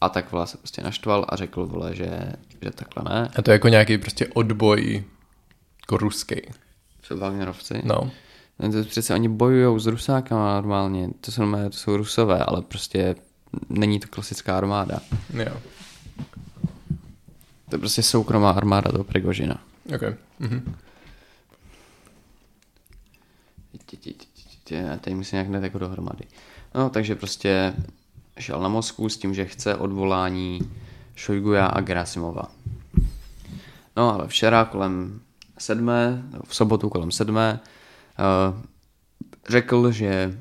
a 0.00 0.08
tak 0.08 0.32
vole 0.32 0.46
se 0.46 0.56
prostě 0.56 0.82
naštval 0.82 1.26
a 1.28 1.36
řekl 1.36 1.66
vole, 1.66 1.94
že, 1.94 2.32
že 2.62 2.70
takhle 2.70 3.04
ne. 3.14 3.30
A 3.36 3.42
to 3.42 3.50
je 3.50 3.52
jako 3.52 3.68
nějaký 3.68 3.98
prostě 3.98 4.26
odboj 4.26 5.04
jako 5.82 5.96
ruský. 5.96 6.36
Wagnerovci? 7.16 7.82
No. 7.84 8.10
no 8.58 8.72
to 8.72 8.84
přece 8.84 9.14
oni 9.14 9.28
bojují 9.28 9.80
s 9.80 9.86
Rusákama 9.86 10.54
normálně, 10.54 11.08
to 11.20 11.32
jsou, 11.32 11.52
to 11.52 11.76
jsou 11.76 11.96
Rusové, 11.96 12.44
ale 12.44 12.62
prostě 12.62 13.16
není 13.68 14.00
to 14.00 14.08
klasická 14.08 14.58
armáda. 14.58 15.00
Jo. 15.34 15.56
To 17.68 17.74
je 17.74 17.78
prostě 17.78 18.02
soukromá 18.02 18.50
armáda 18.50 18.92
toho 18.92 19.04
Prigožina. 19.04 19.62
Ok. 19.94 20.02
Mhm. 20.38 20.74
Teď 25.00 25.14
musím 25.14 25.36
nějak 25.36 25.50
dát 25.50 25.62
jako 25.62 25.78
dohromady. 25.78 26.24
No, 26.74 26.90
takže 26.90 27.14
prostě 27.14 27.74
šel 28.38 28.60
na 28.60 28.68
Moskvu 28.68 29.08
s 29.08 29.16
tím, 29.16 29.34
že 29.34 29.44
chce 29.44 29.76
odvolání 29.76 30.60
Šojguja 31.14 31.66
a 31.66 31.80
Gerasimova. 31.80 32.42
No 33.96 34.14
ale 34.14 34.28
včera 34.28 34.64
kolem 34.64 35.20
sedmé, 35.58 36.22
v 36.44 36.54
sobotu 36.54 36.88
kolem 36.88 37.10
sedmé, 37.10 37.60
uh, 38.18 38.62
řekl, 39.48 39.92
že 39.92 40.38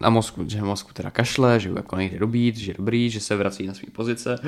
na 0.00 0.10
Moskvu, 0.10 0.48
že 0.48 0.62
Moskvu 0.62 0.92
teda 0.92 1.10
kašle, 1.10 1.60
že 1.60 1.70
jako 1.76 1.96
nejde 1.96 2.18
dobít, 2.18 2.56
že 2.56 2.70
je 2.70 2.74
dobrý, 2.78 3.10
že 3.10 3.20
se 3.20 3.36
vrací 3.36 3.66
na 3.66 3.74
své 3.74 3.90
pozice 3.92 4.38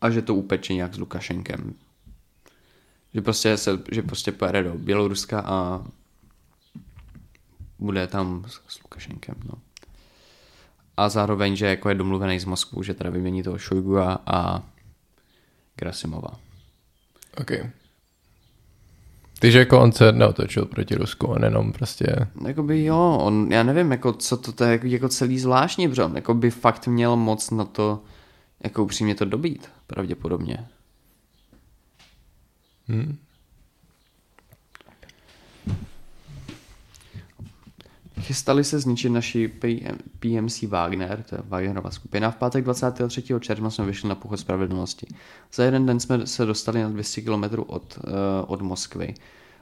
a 0.00 0.10
že 0.10 0.22
to 0.22 0.34
upeče 0.34 0.74
nějak 0.74 0.94
s 0.94 0.98
Lukašenkem. 0.98 1.74
Že 3.14 3.20
prostě, 3.20 3.56
se, 3.56 3.78
že 3.92 4.02
prostě 4.02 4.32
pojede 4.32 4.62
do 4.62 4.74
Běloruska 4.74 5.40
a 5.40 5.86
bude 7.78 8.06
tam 8.06 8.44
s, 8.48 8.60
s 8.68 8.82
Lukašenkem, 8.82 9.34
no. 9.44 9.54
A 10.96 11.08
zároveň, 11.08 11.56
že 11.56 11.66
jako 11.66 11.88
je 11.88 11.94
domluvený 11.94 12.38
z 12.38 12.44
Moskvu, 12.44 12.82
že 12.82 12.94
teda 12.94 13.10
vymění 13.10 13.42
toho 13.42 13.58
Šojgua 13.58 14.18
a 14.26 14.62
Grasimova. 15.76 16.30
OK. 17.40 17.50
Takže 19.38 19.58
jako 19.58 19.80
on 19.80 19.92
se 19.92 20.12
neotočil 20.12 20.64
proti 20.64 20.94
Rusku, 20.94 21.26
on 21.26 21.44
jenom 21.44 21.72
prostě... 21.72 22.06
Jakoby 22.46 22.84
jo, 22.84 23.18
on, 23.22 23.48
já 23.52 23.62
nevím, 23.62 23.90
jako 23.90 24.12
co 24.12 24.36
to, 24.36 24.52
to 24.52 24.64
je 24.64 24.70
jako, 24.70 24.86
jako 24.86 25.08
celý 25.08 25.38
zvláštní, 25.38 25.88
protože 25.88 26.04
on 26.04 26.16
jako 26.16 26.34
by 26.34 26.50
fakt 26.50 26.86
měl 26.86 27.16
moc 27.16 27.50
na 27.50 27.64
to, 27.64 28.02
jako 28.64 28.84
upřímně 28.84 29.14
to 29.14 29.24
dobít, 29.24 29.68
pravděpodobně. 29.86 30.66
Hmm. 32.88 33.16
Chystali 38.22 38.64
se 38.64 38.80
zničit 38.80 39.12
naši 39.12 39.48
PM, 39.48 39.96
PMC 40.20 40.62
Wagner, 40.62 41.22
to 41.22 41.34
je 41.34 41.42
Wagnerova 41.48 41.90
skupina. 41.90 42.30
V 42.30 42.36
pátek 42.36 42.64
23. 42.64 43.22
června 43.40 43.70
jsme 43.70 43.86
vyšli 43.86 44.08
na 44.08 44.14
pochod 44.14 44.40
spravedlnosti. 44.40 45.06
Za 45.52 45.64
jeden 45.64 45.86
den 45.86 46.00
jsme 46.00 46.26
se 46.26 46.46
dostali 46.46 46.82
na 46.82 46.88
200 46.88 47.20
km 47.20 47.44
od, 47.66 47.98
uh, 47.98 48.12
od 48.46 48.62
Moskvy. 48.62 49.14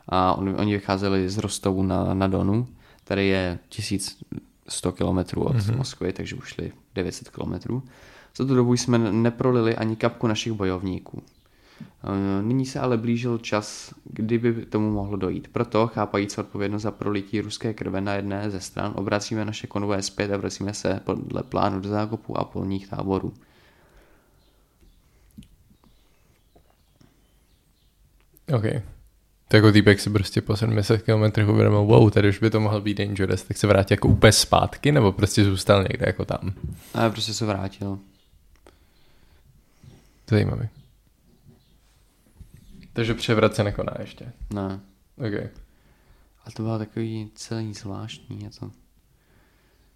A 0.09 0.35
on, 0.35 0.55
oni 0.59 0.73
vycházeli 0.73 1.29
z 1.29 1.39
Rostovu 1.39 1.83
na, 1.83 2.15
na 2.15 2.27
Donu, 2.27 2.69
který 3.05 3.29
je 3.29 3.59
1100 3.69 4.93
km 4.93 5.07
od 5.07 5.57
mm-hmm. 5.57 5.77
Moskvy, 5.77 6.13
takže 6.13 6.37
ušli 6.37 6.73
900 6.95 7.29
km. 7.29 7.81
Za 8.37 8.45
tu 8.45 8.55
dobu 8.55 8.73
jsme 8.73 8.99
neprolili 8.99 9.77
ani 9.77 9.97
kapku 9.97 10.27
našich 10.27 10.53
bojovníků. 10.53 11.23
Eh, 12.05 12.43
nyní 12.43 12.67
se 12.67 12.81
ale 12.81 12.97
blížil 12.97 13.39
čas, 13.39 13.95
kdyby 14.05 14.67
tomu 14.67 14.91
mohlo 14.91 15.17
dojít. 15.17 15.49
Proto, 15.49 15.87
chápajíc 15.87 16.39
odpovědnost 16.39 16.83
za 16.83 16.91
prolití 16.91 17.41
ruské 17.41 17.75
krve 17.75 18.01
na 18.01 18.15
jedné 18.15 18.51
ze 18.51 18.61
stran, 18.61 18.93
obracíme 18.97 19.45
naše 19.45 19.67
konvoje 19.67 20.03
zpět 20.03 20.33
a 20.33 20.37
vracíme 20.37 20.75
se 20.75 21.01
podle 21.05 21.43
plánu 21.43 21.81
do 21.81 21.89
zákopu 21.89 22.39
a 22.39 22.45
polních 22.45 22.89
táborů. 22.89 23.35
OK. 28.55 28.65
Tak 29.49 29.59
jako 29.59 29.73
týpek 29.73 30.01
si 30.01 30.11
prostě 30.11 30.41
po 30.41 30.57
700 30.57 31.03
km 31.03 31.51
uvědomil, 31.51 31.85
wow, 31.85 32.11
tady 32.11 32.29
už 32.29 32.39
by 32.39 32.51
to 32.51 32.61
mohl 32.61 32.81
být 32.81 32.99
dangerous, 32.99 33.43
tak 33.43 33.57
se 33.57 33.67
vrátí 33.67 33.95
jako 33.95 34.09
úplně 34.09 34.33
zpátky, 34.33 34.93
nebo 34.93 35.13
prostě 35.13 35.45
zůstal 35.45 35.83
někde 35.83 36.07
jako 36.07 36.25
tam? 36.25 36.53
A 36.95 37.11
prostě 37.11 37.35
se 37.35 37.47
vrátil. 37.47 37.99
Zajímavý. 40.31 40.69
Takže 42.93 43.15
převrat 43.15 43.55
se 43.55 43.65
nekoná 43.65 43.93
ještě. 43.99 44.33
Ne. 44.55 44.81
Ok. 45.19 45.51
A 46.45 46.51
to 46.51 46.63
bylo 46.63 46.79
takový 46.79 47.31
celý 47.35 47.75
zvláštní 47.75 48.37
něco. 48.37 48.71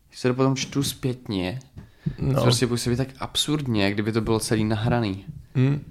Když 0.09 0.21
se 0.21 0.29
to 0.29 0.35
potom 0.35 0.57
čtu 0.57 0.83
zpětně, 0.83 1.61
no. 2.19 2.35
to 2.35 2.43
prostě 2.43 2.67
působí 2.67 2.97
tak 2.97 3.09
absurdně, 3.19 3.91
kdyby 3.91 4.13
to 4.13 4.21
bylo 4.21 4.41
celý 4.41 4.65
nahraný. 4.65 5.25
Hmm. 5.55 5.85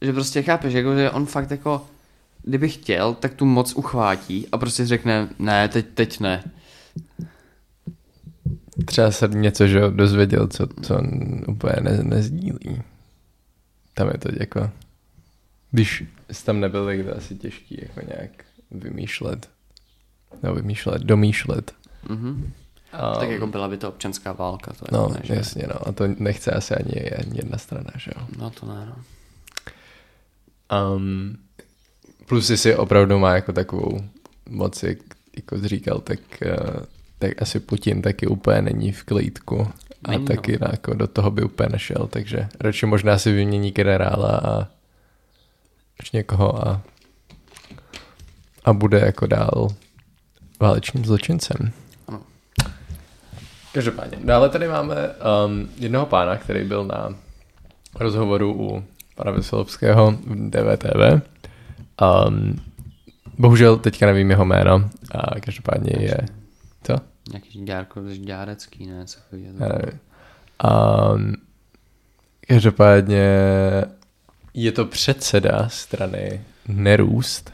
Že 0.00 0.12
prostě 0.12 0.42
chápeš, 0.42 0.74
jako, 0.74 0.94
že 0.94 1.10
on 1.10 1.26
fakt 1.26 1.50
jako 1.50 1.86
kdyby 2.42 2.68
chtěl, 2.68 3.14
tak 3.14 3.34
tu 3.34 3.44
moc 3.44 3.74
uchvátí 3.74 4.46
a 4.52 4.58
prostě 4.58 4.86
řekne, 4.86 5.28
ne, 5.38 5.68
teď, 5.68 5.86
teď 5.94 6.20
ne. 6.20 6.44
Třeba 8.84 9.10
se 9.10 9.28
něco, 9.28 9.66
že 9.66 9.80
dozvěděl, 9.90 10.48
co, 10.48 10.66
co 10.82 10.98
on 10.98 11.08
úplně 11.48 11.76
ne, 11.80 12.02
nezdílí. 12.02 12.82
Tam 13.94 14.08
je 14.08 14.18
to 14.18 14.28
jako... 14.40 14.70
Když 15.70 16.04
jsi 16.30 16.44
tam 16.44 16.60
nebyl, 16.60 16.84
tak 16.86 16.98
je 16.98 17.04
to 17.04 17.16
asi 17.16 17.34
těžký 17.34 17.78
jako 17.82 18.00
nějak 18.06 18.30
vymýšlet. 18.70 19.48
No 20.42 20.54
vymýšlet, 20.54 21.02
domýšlet. 21.02 21.74
Mhm. 22.08 22.52
A, 22.92 23.14
Tak 23.14 23.30
jako 23.30 23.46
byla 23.46 23.68
by 23.68 23.76
to 23.78 23.88
občanská 23.88 24.32
válka. 24.32 24.72
To 24.72 24.84
je 24.84 24.88
No, 24.92 25.08
ne, 25.08 25.20
že? 25.22 25.34
jasně, 25.34 25.64
no. 25.68 25.88
A 25.88 25.92
to 25.92 26.04
nechce 26.18 26.50
asi 26.50 26.74
ani, 26.74 27.10
ani 27.10 27.36
jedna 27.38 27.58
strana, 27.58 27.90
že 27.96 28.10
jo. 28.16 28.26
No 28.38 28.50
to 28.50 28.66
ne, 28.66 28.86
no. 28.86 28.96
Um, 30.96 31.38
plus 32.28 32.50
jestli 32.50 32.76
opravdu 32.76 33.18
má 33.18 33.34
jako 33.34 33.52
takovou 33.52 34.04
moc, 34.48 34.82
jak 34.82 34.98
jako 35.36 35.58
jsi 35.58 35.68
říkal, 35.68 36.00
tak, 36.00 36.18
uh, 36.46 36.84
tak 37.18 37.42
asi 37.42 37.60
Putin 37.60 38.02
taky 38.02 38.26
úplně 38.26 38.62
není 38.62 38.92
v 38.92 39.04
klídku. 39.04 39.68
A 40.04 40.10
Není, 40.10 40.24
taky 40.24 40.58
no. 40.60 40.66
jako 40.70 40.94
do 40.94 41.06
toho 41.06 41.30
by 41.30 41.42
úplně 41.42 41.68
nešel, 41.72 42.06
takže 42.10 42.48
radši 42.60 42.86
možná 42.86 43.18
si 43.18 43.32
vymění 43.32 43.70
generála 43.70 44.40
a 44.44 44.66
až 46.00 46.12
někoho 46.12 46.68
a, 46.68 46.82
a 48.64 48.72
bude 48.72 48.98
jako 48.98 49.26
dál 49.26 49.68
válečným 50.60 51.04
zločincem. 51.04 51.72
Ano. 52.08 52.20
Každopádně. 53.72 54.18
Dále 54.24 54.48
tady 54.48 54.68
máme 54.68 54.94
um, 55.46 55.68
jednoho 55.78 56.06
pána, 56.06 56.36
který 56.36 56.64
byl 56.64 56.84
na 56.84 57.14
rozhovoru 57.94 58.54
u 58.54 58.84
pana 59.14 59.30
Veselovského 59.30 60.10
v 60.10 60.50
DVTV. 60.50 61.22
Um, 62.02 62.56
bohužel 63.38 63.76
teďka 63.76 64.06
nevím 64.06 64.30
jeho 64.30 64.44
jméno 64.44 64.90
a 65.10 65.40
každopádně 65.40 65.92
je... 65.98 66.16
Co? 66.82 67.11
Nějaký 67.28 67.50
žďárko, 67.50 68.08
žďárecký, 68.08 68.86
ne, 68.86 69.06
co 69.06 69.18
chodí. 69.30 69.44
Já 69.44 69.52
nevím. 69.52 70.00
Um, 71.14 71.34
každopádně 72.48 73.26
je 74.54 74.72
to 74.72 74.84
předseda 74.84 75.68
strany 75.68 76.44
Nerůst, 76.68 77.52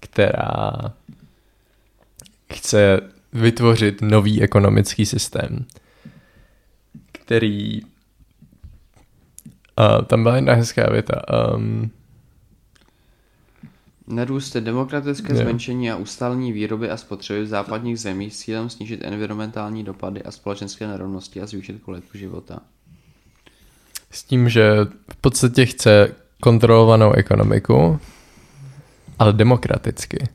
která 0.00 0.72
chce 2.52 3.00
vytvořit 3.32 4.02
nový 4.02 4.42
ekonomický 4.42 5.06
systém, 5.06 5.64
který 7.12 7.82
uh, 7.82 7.88
tam 10.06 10.22
byla 10.22 10.36
jedna 10.36 10.54
hezká 10.54 10.90
věta. 10.90 11.22
Um, 11.54 11.90
Nerůst 14.06 14.54
je 14.54 14.60
demokratické 14.60 15.34
zmenšení 15.34 15.90
a 15.90 15.96
ustálení 15.96 16.52
výroby 16.52 16.90
a 16.90 16.96
spotřeby 16.96 17.42
v 17.42 17.46
západních 17.46 18.00
zemích 18.00 18.34
s 18.34 18.38
cílem 18.38 18.70
snížit 18.70 19.00
environmentální 19.04 19.84
dopady 19.84 20.22
a 20.22 20.30
společenské 20.30 20.86
nerovnosti 20.86 21.40
a 21.40 21.46
zvýšit 21.46 21.82
kvalitu 21.84 22.18
života. 22.18 22.60
s 24.10 24.24
tím, 24.24 24.48
že 24.48 24.70
v 25.12 25.16
podstatě 25.16 25.66
chce 25.66 26.14
kontrolovanou 26.40 27.12
ekonomiku, 27.12 28.00
ale 29.18 29.32
demokraticky. 29.32 30.28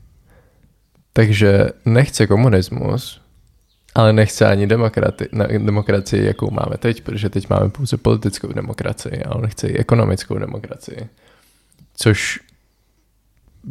Takže 1.12 1.68
nechce 1.84 2.26
komunismus, 2.26 3.20
ale 3.94 4.12
nechce 4.12 4.46
ani 4.46 4.66
demokrati- 4.66 5.28
na- 5.32 5.46
demokracii, 5.46 6.26
jakou 6.26 6.50
máme 6.50 6.76
teď, 6.78 7.02
protože 7.02 7.28
teď 7.28 7.50
máme 7.50 7.68
pouze 7.68 7.96
politickou 7.96 8.52
demokracii 8.52 9.22
a 9.24 9.34
on 9.34 9.46
chce 9.46 9.68
i 9.68 9.78
ekonomickou 9.78 10.38
demokracii. 10.38 11.08
Což 11.96 12.40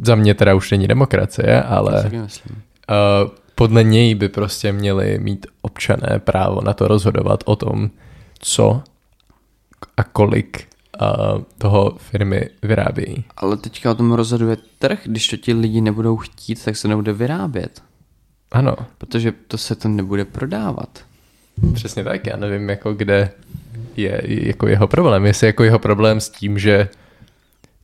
za 0.02 0.14
mě 0.14 0.34
teda 0.34 0.54
už 0.54 0.70
není 0.70 0.88
demokracie, 0.88 1.62
ale. 1.62 2.10
Uh, 2.10 3.30
podle 3.54 3.84
něj 3.84 4.14
by 4.14 4.28
prostě 4.28 4.72
měli 4.72 5.18
mít 5.18 5.46
občané 5.62 6.18
právo 6.18 6.60
na 6.60 6.74
to 6.74 6.88
rozhodovat 6.88 7.42
o 7.46 7.56
tom, 7.56 7.90
co 8.38 8.82
a 9.96 10.04
kolik 10.04 10.68
uh, 11.00 11.42
toho 11.58 11.96
firmy 11.98 12.48
vyrábějí. 12.62 13.24
Ale 13.36 13.56
teďka 13.56 13.90
o 13.90 13.94
tom 13.94 14.12
rozhoduje 14.12 14.56
trh, 14.78 15.00
když 15.04 15.28
to 15.28 15.36
ti 15.36 15.54
lidi 15.54 15.80
nebudou 15.80 16.16
chtít, 16.16 16.64
tak 16.64 16.76
se 16.76 16.88
nebude 16.88 17.12
vyrábět. 17.12 17.82
Ano, 18.52 18.76
Protože 18.98 19.32
to 19.48 19.58
se 19.58 19.74
to 19.74 19.88
nebude 19.88 20.24
prodávat. 20.24 20.88
přesně 21.74 22.04
tak. 22.04 22.26
Já 22.26 22.36
nevím, 22.36 22.68
jako 22.68 22.92
kde 22.92 23.30
je 23.96 24.22
jako 24.26 24.68
jeho 24.68 24.86
problém. 24.86 25.26
Jestli 25.26 25.46
jako 25.46 25.64
jeho 25.64 25.78
problém 25.78 26.20
s 26.20 26.30
tím, 26.30 26.58
že 26.58 26.88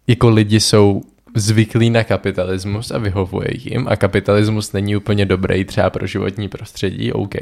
jako 0.07 0.29
lidi 0.31 0.61
jsou 0.61 1.03
zvyklí 1.35 1.91
na 1.91 2.05
kapitalismus 2.05 2.91
a 2.91 2.99
vyhovuje 2.99 3.49
jim 3.53 3.89
a 3.89 3.97
kapitalismus 3.97 4.73
není 4.73 4.97
úplně 4.97 5.27
dobrý 5.27 5.65
třeba 5.65 5.91
pro 5.91 6.07
životní 6.07 6.49
prostředí, 6.49 7.13
OK, 7.13 7.35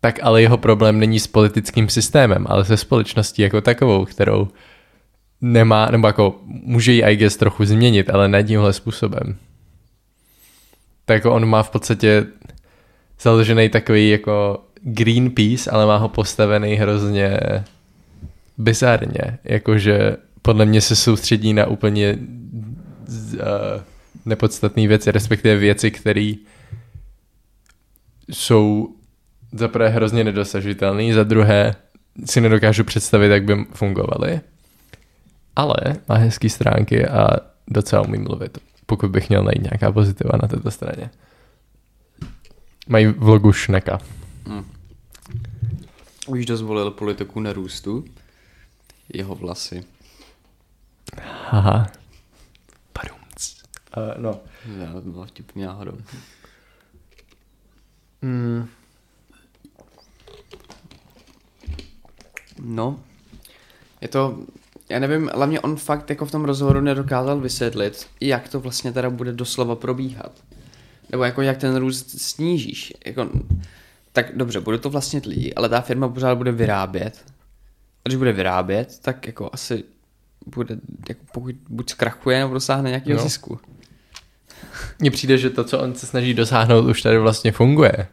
tak 0.00 0.18
ale 0.22 0.42
jeho 0.42 0.58
problém 0.58 0.98
není 0.98 1.20
s 1.20 1.26
politickým 1.26 1.88
systémem, 1.88 2.44
ale 2.48 2.64
se 2.64 2.76
společností 2.76 3.42
jako 3.42 3.60
takovou, 3.60 4.04
kterou 4.04 4.48
nemá, 5.40 5.86
nebo 5.90 6.06
jako 6.06 6.40
může 6.46 6.92
ji 6.92 7.02
I 7.02 7.30
trochu 7.30 7.64
změnit, 7.64 8.10
ale 8.10 8.28
ne 8.28 8.44
tímhle 8.44 8.72
způsobem. 8.72 9.36
Tak 11.04 11.14
jako 11.14 11.34
on 11.34 11.46
má 11.46 11.62
v 11.62 11.70
podstatě 11.70 12.26
založený 13.20 13.68
takový 13.68 14.10
jako 14.10 14.64
Greenpeace, 14.82 15.70
ale 15.70 15.86
má 15.86 15.96
ho 15.96 16.08
postavený 16.08 16.74
hrozně 16.74 17.40
bizarně. 18.58 19.38
Jakože 19.44 20.16
podle 20.42 20.66
mě 20.66 20.80
se 20.80 20.96
soustředí 20.96 21.54
na 21.54 21.66
úplně 21.66 22.18
uh, 23.08 23.40
nepodstatné 24.24 24.88
věci, 24.88 25.12
respektive 25.12 25.56
věci, 25.56 25.90
které 25.90 26.32
jsou 28.28 28.94
za 29.52 29.68
prvé 29.68 29.88
hrozně 29.88 30.24
nedosažitelný, 30.24 31.12
za 31.12 31.24
druhé 31.24 31.74
si 32.24 32.40
nedokážu 32.40 32.84
představit, 32.84 33.28
jak 33.28 33.44
by 33.44 33.64
fungovaly. 33.74 34.40
Ale 35.56 35.76
má 36.08 36.14
hezký 36.14 36.50
stránky 36.50 37.06
a 37.06 37.28
docela 37.68 38.02
umí 38.02 38.18
mluvit, 38.18 38.58
pokud 38.86 39.10
bych 39.10 39.28
měl 39.28 39.42
najít 39.42 39.62
nějaká 39.62 39.92
pozitiva 39.92 40.38
na 40.42 40.48
této 40.48 40.70
straně. 40.70 41.10
Mají 42.88 43.06
vlogu 43.06 43.52
Šneka. 43.52 43.98
Už 46.26 46.46
dost 46.46 46.62
volil 46.62 46.90
politiku 46.90 47.40
nerůstu. 47.40 48.04
Jeho 49.14 49.34
vlasy. 49.34 49.84
Haha. 51.50 51.90
Uh, 54.16 54.22
no. 54.22 54.40
Já, 54.78 54.92
to 54.92 55.00
bylo 55.00 55.26
vtipný 55.26 55.62
náhodou. 55.62 55.98
Mm. 58.22 58.68
No, 62.60 63.00
je 64.00 64.08
to, 64.08 64.38
já 64.88 64.98
nevím, 64.98 65.30
hlavně 65.34 65.60
on 65.60 65.76
fakt 65.76 66.10
jako 66.10 66.26
v 66.26 66.30
tom 66.30 66.44
rozhovoru 66.44 66.80
nedokázal 66.80 67.40
vysvětlit, 67.40 68.06
jak 68.20 68.48
to 68.48 68.60
vlastně 68.60 68.92
teda 68.92 69.10
bude 69.10 69.32
doslova 69.32 69.76
probíhat. 69.76 70.32
Nebo 71.10 71.24
jako 71.24 71.42
jak 71.42 71.58
ten 71.58 71.76
růst 71.76 72.20
snížíš. 72.20 72.92
Jako, 73.06 73.30
tak 74.12 74.36
dobře, 74.36 74.60
bude 74.60 74.78
to 74.78 74.90
vlastně 74.90 75.20
lidi, 75.26 75.54
ale 75.54 75.68
ta 75.68 75.80
firma 75.80 76.08
pořád 76.08 76.34
bude 76.34 76.52
vyrábět. 76.52 77.24
A 78.04 78.08
když 78.08 78.16
bude 78.16 78.32
vyrábět, 78.32 78.98
tak 79.02 79.26
jako 79.26 79.50
asi 79.52 79.84
bude, 80.46 80.78
jako 81.08 81.24
pokud 81.32 81.54
buď 81.68 81.90
zkrachuje, 81.90 82.38
nebo 82.38 82.54
dosáhne 82.54 82.90
nějakého 82.90 83.16
no. 83.16 83.22
zisku. 83.22 83.60
Mně 84.98 85.10
přijde, 85.10 85.38
že 85.38 85.50
to, 85.50 85.64
co 85.64 85.78
on 85.78 85.94
se 85.94 86.06
snaží 86.06 86.34
dosáhnout, 86.34 86.86
už 86.90 87.02
tady 87.02 87.18
vlastně 87.18 87.52
funguje. 87.52 88.08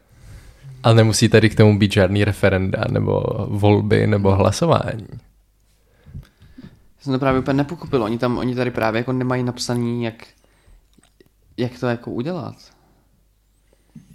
Ale 0.83 0.95
nemusí 0.95 1.29
tady 1.29 1.49
k 1.49 1.55
tomu 1.55 1.79
být 1.79 1.91
žádný 1.91 2.23
referenda, 2.25 2.83
nebo 2.91 3.23
volby, 3.47 4.07
nebo 4.07 4.35
hlasování. 4.35 5.07
jsem 7.01 7.13
to 7.13 7.19
právě 7.19 7.39
úplně 7.41 7.57
nepochopil. 7.57 8.03
Oni 8.03 8.17
tam, 8.17 8.37
oni 8.37 8.55
tady 8.55 8.71
právě 8.71 8.99
jako 8.99 9.13
nemají 9.13 9.43
napsaný, 9.43 10.03
jak, 10.03 10.27
jak 11.57 11.79
to 11.79 11.87
jako 11.87 12.11
udělat. 12.11 12.55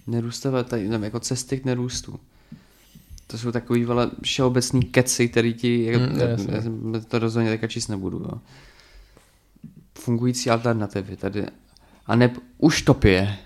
Nerůstové, 0.06 0.64
tady, 0.64 0.88
nevím, 0.88 1.04
jako 1.04 1.20
cesty 1.20 1.60
k 1.60 1.64
nerůstu. 1.64 2.20
To 3.26 3.38
jsou 3.38 3.52
takový 3.52 3.84
vele 3.84 4.10
všeobecný 4.22 4.82
keci, 4.82 5.28
který 5.28 5.54
ti, 5.54 5.92
Mm, 5.98 6.18
jasně. 6.20 6.54
já, 6.54 7.00
to 7.08 7.18
rozhodně 7.18 7.50
teďka 7.50 7.66
číst 7.66 7.88
nebudu. 7.88 8.18
Jo. 8.18 8.38
Fungující 9.98 10.50
alternativy 10.50 11.16
tady. 11.16 11.46
A 12.06 12.16
ne, 12.16 12.34
už 12.58 12.82
topie. 12.82 13.38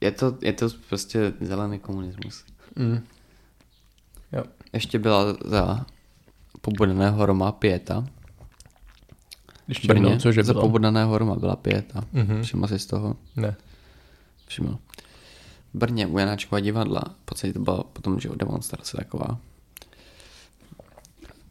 Je 0.00 0.10
to, 0.10 0.38
je 0.42 0.52
to 0.52 0.68
prostě 0.88 1.32
zelený 1.40 1.78
komunismus. 1.78 2.44
Mm. 2.76 3.06
Jo. 4.32 4.44
Ještě 4.72 4.98
byla 4.98 5.36
za 5.44 5.86
pobodaného 6.60 7.26
Roma 7.26 7.52
pěta. 7.52 8.04
V 9.68 9.86
Brně, 9.86 10.18
cože 10.18 10.44
za 10.44 10.52
bylo? 10.52 10.62
pobodaného 10.62 11.18
Roma 11.18 11.34
byla 11.34 11.56
pěta. 11.56 12.04
Mhm. 12.12 12.42
Všiml 12.42 12.66
jsi 12.66 12.78
z 12.78 12.86
toho? 12.86 13.16
Ne. 13.36 13.56
Všiml. 14.46 14.78
V 15.74 15.78
Brně 15.78 16.06
u 16.06 16.18
Janáčkova 16.18 16.60
divadla, 16.60 17.02
v 17.22 17.24
podstatě 17.24 17.52
to 17.52 17.58
byla 17.58 17.82
potom 17.82 18.20
že 18.20 18.28
demonstrace 18.36 18.96
taková. 18.96 19.38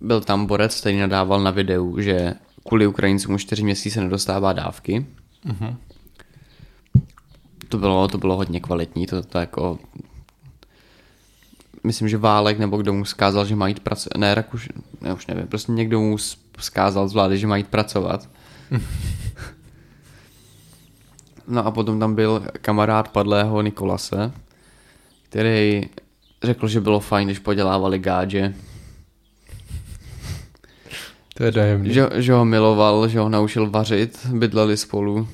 Byl 0.02 0.22
tam 0.22 0.46
borec, 0.46 0.80
který 0.80 1.00
nadával 1.00 1.44
na 1.44 1.52
videu, 1.52 2.02
že 2.02 2.34
kvůli 2.68 2.88
Ukrajincům 2.88 3.36
už 3.36 3.42
čtyři 3.42 3.64
měsíce 3.64 4.02
nedostává 4.02 4.54
dávky. 4.54 5.06
Mm-hmm. 5.46 5.76
To 7.70 7.78
bylo, 7.78 8.08
to 8.08 8.18
bylo 8.18 8.36
hodně 8.36 8.60
kvalitní, 8.60 9.08
to, 9.08 9.24
to 9.24 9.38
jako 9.38 9.80
myslím, 11.84 12.10
že 12.10 12.18
Válek 12.18 12.60
nebo 12.60 12.78
kdo 12.78 12.94
mu 12.94 13.06
zkázal, 13.06 13.46
že 13.46 13.56
má 13.56 13.68
jít 13.68 13.80
pracovat, 13.80 14.18
ne, 14.18 14.36
Rakuš, 14.36 14.70
ne, 15.02 15.14
už 15.14 15.28
nevím, 15.28 15.48
prostě 15.48 15.72
někdo 15.72 16.00
mu 16.00 16.18
zkázal 16.60 17.08
z 17.08 17.14
vlády, 17.14 17.38
že 17.38 17.48
má 17.48 17.58
jít 17.58 17.68
pracovat. 17.68 18.30
no 21.48 21.66
a 21.66 21.72
potom 21.72 22.00
tam 22.00 22.16
byl 22.16 22.44
kamarád 22.62 23.10
padlého 23.10 23.62
Nikolase, 23.62 24.32
který 25.30 25.90
řekl, 26.44 26.68
že 26.68 26.82
bylo 26.82 27.00
fajn, 27.00 27.28
když 27.28 27.40
podělávali 27.40 28.00
gádže. 28.00 28.54
To 31.34 31.44
je 31.44 31.52
dojemný. 31.52 31.94
Že, 31.94 32.10
že 32.16 32.34
ho 32.34 32.46
miloval, 32.46 33.08
že 33.08 33.20
ho 33.20 33.30
naučil 33.30 33.70
vařit, 33.70 34.26
bydleli 34.26 34.78
spolu. 34.78 35.28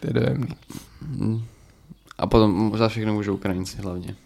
To 0.00 0.06
je 0.06 0.12
dojemný. 0.12 0.56
A 2.18 2.26
potom 2.26 2.72
za 2.78 2.88
všechno 2.88 3.14
můžou 3.14 3.34
Ukrajinci 3.34 3.76
hlavně. 3.76 4.16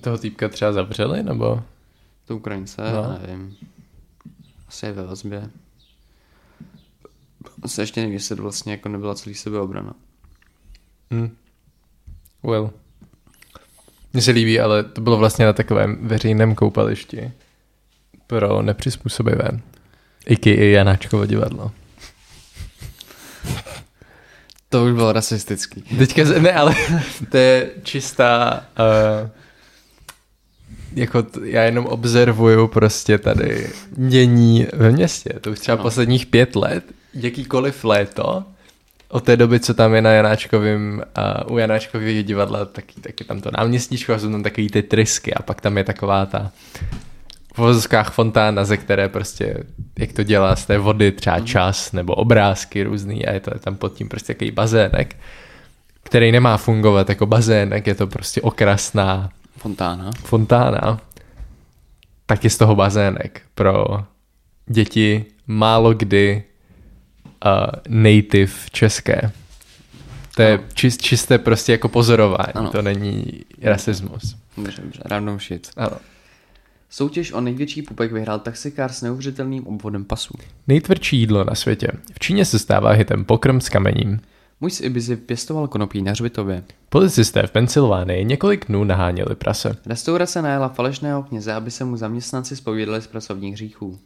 Toho 0.00 0.18
týpka 0.18 0.48
třeba 0.48 0.72
zavřeli, 0.72 1.22
nebo? 1.22 1.62
To 2.24 2.36
Ukrajince, 2.36 2.82
no. 2.92 3.18
nevím. 3.22 3.56
Asi 4.68 4.86
je 4.86 4.92
ve 4.92 5.06
vazbě. 5.06 5.50
Asi 7.62 7.80
ještě 7.80 8.00
nevím, 8.00 8.14
jestli 8.14 8.36
to 8.36 8.42
vlastně 8.42 8.72
jako 8.72 8.88
nebyla 8.88 9.14
celý 9.14 9.34
sebeobrana. 9.34 9.94
Hmm. 11.10 11.36
Well. 12.42 12.70
Mně 14.14 14.22
se 14.22 14.30
líbí, 14.30 14.60
ale 14.60 14.84
to 14.84 15.00
bylo 15.00 15.16
vlastně 15.16 15.44
na 15.44 15.52
takovém 15.52 15.98
veřejném 16.00 16.54
koupališti 16.54 17.32
pro 18.26 18.62
nepřizpůsobivé. 18.62 19.48
I 20.26 20.70
Janáčkovo 20.70 21.26
divadlo. 21.26 21.72
To 24.68 24.84
už 24.84 24.92
bylo 24.92 25.12
rasistický. 25.12 25.82
Teďka, 25.82 26.24
ne, 26.24 26.52
ale 26.52 26.74
to 27.30 27.36
je 27.36 27.70
čistá 27.82 28.64
uh, 29.22 29.30
jako 30.94 31.22
t- 31.22 31.40
já 31.44 31.62
jenom 31.62 31.86
observuju 31.86 32.68
prostě 32.68 33.18
tady 33.18 33.70
dění 33.90 34.66
ve 34.72 34.90
městě. 34.90 35.30
To 35.40 35.50
už 35.50 35.58
třeba 35.58 35.74
ano. 35.74 35.82
posledních 35.82 36.26
pět 36.26 36.56
let, 36.56 36.84
jakýkoliv 37.14 37.84
léto, 37.84 38.44
od 39.14 39.24
té 39.24 39.36
doby, 39.36 39.60
co 39.60 39.74
tam 39.74 39.94
je 39.94 40.02
na 40.02 40.10
Janáčkovým, 40.10 41.02
uh, 41.46 41.54
u 41.54 41.58
Janáčkového 41.58 42.22
divadla, 42.22 42.64
taky, 42.64 43.00
taky 43.00 43.24
tam 43.24 43.40
to 43.40 43.50
náměstíčko 43.58 44.12
a 44.12 44.18
jsou 44.18 44.30
tam 44.30 44.42
takový 44.42 44.68
ty 44.68 44.82
trysky 44.82 45.34
a 45.34 45.42
pak 45.42 45.60
tam 45.60 45.78
je 45.78 45.84
taková 45.84 46.26
ta 46.26 46.50
v 47.54 47.58
vozovkách 47.58 48.12
fontána, 48.12 48.64
ze 48.64 48.76
které 48.76 49.08
prostě, 49.08 49.64
jak 49.98 50.12
to 50.12 50.22
dělá 50.22 50.56
z 50.56 50.66
té 50.66 50.78
vody, 50.78 51.12
třeba 51.12 51.36
mhm. 51.36 51.46
čas 51.46 51.92
nebo 51.92 52.14
obrázky 52.14 52.82
různý 52.82 53.26
a 53.26 53.32
je 53.32 53.40
to 53.40 53.50
je 53.54 53.60
tam 53.60 53.76
pod 53.76 53.92
tím 53.92 54.08
prostě 54.08 54.34
takový 54.34 54.50
bazének, 54.50 55.16
který 56.02 56.32
nemá 56.32 56.56
fungovat 56.56 57.08
jako 57.08 57.26
bazének, 57.26 57.86
je 57.86 57.94
to 57.94 58.06
prostě 58.06 58.40
okrasná 58.40 59.30
Fontána. 59.56 60.10
Fontána. 60.24 61.00
Tak 62.26 62.44
je 62.44 62.50
z 62.50 62.58
toho 62.58 62.76
bazének 62.76 63.42
pro 63.54 63.86
děti 64.66 65.24
málo 65.46 65.94
kdy 65.94 66.44
native 67.88 68.52
české. 68.72 69.32
To 70.36 70.42
je 70.42 70.60
čist, 70.74 71.02
čisté 71.02 71.38
prostě 71.38 71.72
jako 71.72 71.88
pozorování, 71.88 72.52
ano. 72.54 72.70
to 72.70 72.82
není 72.82 73.24
rasismus. 73.62 74.36
Dobře, 74.56 74.82
dobře, 74.82 75.02
random 75.04 75.40
shit. 75.40 75.70
Ano. 75.76 75.96
Soutěž 76.90 77.32
o 77.32 77.40
největší 77.40 77.82
pupek 77.82 78.12
vyhrál 78.12 78.38
taxikár 78.38 78.92
s 78.92 79.02
neuvěřitelným 79.02 79.66
obvodem 79.66 80.04
pasu. 80.04 80.34
Nejtvrdší 80.68 81.18
jídlo 81.18 81.44
na 81.44 81.54
světě. 81.54 81.88
V 82.12 82.18
Číně 82.18 82.44
se 82.44 82.58
stává 82.58 82.90
hitem 82.90 83.24
pokrm 83.24 83.60
s 83.60 83.68
kamením. 83.68 84.20
Muž 84.64 84.72
z 84.72 84.80
Ibizy 84.80 85.16
pěstoval 85.16 85.68
konopí 85.68 86.02
na 86.02 86.10
hřbitově. 86.10 86.64
Policisté 86.88 87.46
v 87.46 87.50
Pensylvánii 87.50 88.24
několik 88.24 88.66
dnů 88.66 88.84
naháněli 88.84 89.34
prase. 89.34 89.76
Restaurace 89.86 90.42
najela 90.42 90.68
falešného 90.68 91.22
kněze, 91.22 91.52
aby 91.52 91.70
se 91.70 91.84
mu 91.84 91.96
zaměstnanci 91.96 92.56
spověděli 92.56 93.02
z 93.02 93.06
pracovních 93.06 93.54
hříchů. 93.54 93.98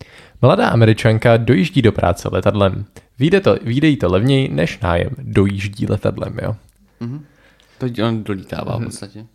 Mladá 0.43 0.69
američanka 0.69 1.37
dojíždí 1.37 1.83
do 1.83 1.93
práce 1.93 2.29
letadlem. 2.33 2.85
Výjde, 3.19 3.41
to, 3.41 3.57
výjde 3.63 3.89
jí 3.89 3.97
to 3.97 4.13
levněji 4.13 4.49
než 4.49 4.81
nájem. 4.81 5.11
Dojíždí 5.19 5.87
letadlem, 5.87 6.39
jo. 6.43 6.57
Mm-hmm. 7.01 7.21
To 7.79 8.07
on 8.07 8.25
dolítává 8.25 8.79
mm-hmm. 8.79 8.83
v 8.83 8.85
podstatě. 8.85 9.27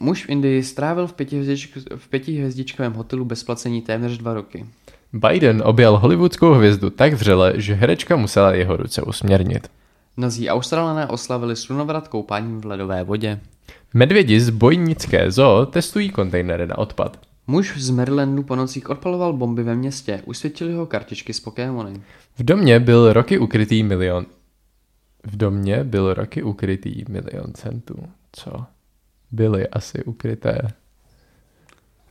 Muž 0.00 0.24
v 0.24 0.28
Indii 0.28 0.62
strávil 0.62 1.06
v, 1.06 1.12
pětihvězdičk, 1.12 1.78
v 1.96 2.08
pětihvězdičkovém 2.08 2.92
hotelu 2.92 3.24
bez 3.24 3.44
placení 3.44 3.82
téměř 3.82 4.18
dva 4.18 4.34
roky. 4.34 4.66
Biden 5.12 5.62
objal 5.64 5.98
hollywoodskou 5.98 6.52
hvězdu 6.52 6.90
tak 6.90 7.12
vřele, 7.12 7.52
že 7.56 7.74
herečka 7.74 8.16
musela 8.16 8.52
jeho 8.52 8.76
ruce 8.76 9.02
usměrnit. 9.02 9.68
Mnozí 10.16 10.48
Australané 10.48 11.06
oslavili 11.06 11.56
slunovrat 11.56 12.08
koupáním 12.08 12.60
v 12.60 12.66
ledové 12.66 13.04
vodě. 13.04 13.40
Medvědi 13.94 14.40
z 14.40 14.50
bojnické 14.50 15.30
zoo 15.30 15.66
testují 15.66 16.10
kontejnery 16.10 16.66
na 16.66 16.78
odpad. 16.78 17.20
Muž 17.46 17.74
z 17.76 17.90
Marylandu 17.90 18.42
po 18.42 18.56
nocích 18.56 18.90
odpaloval 18.90 19.32
bomby 19.32 19.62
ve 19.62 19.74
městě, 19.74 20.22
usvětili 20.24 20.74
ho 20.74 20.86
kartičky 20.86 21.32
z 21.32 21.40
Pokémony. 21.40 22.02
V 22.38 22.44
domě 22.44 22.80
byl 22.80 23.12
roky 23.12 23.38
ukrytý 23.38 23.82
milion... 23.82 24.26
V 25.24 25.36
domě 25.36 25.84
byl 25.84 26.14
roky 26.14 26.42
ukrytý 26.42 27.04
milion 27.08 27.52
centů. 27.54 27.94
Co? 28.32 28.64
Byly 29.32 29.68
asi 29.68 30.04
ukryté. 30.04 30.58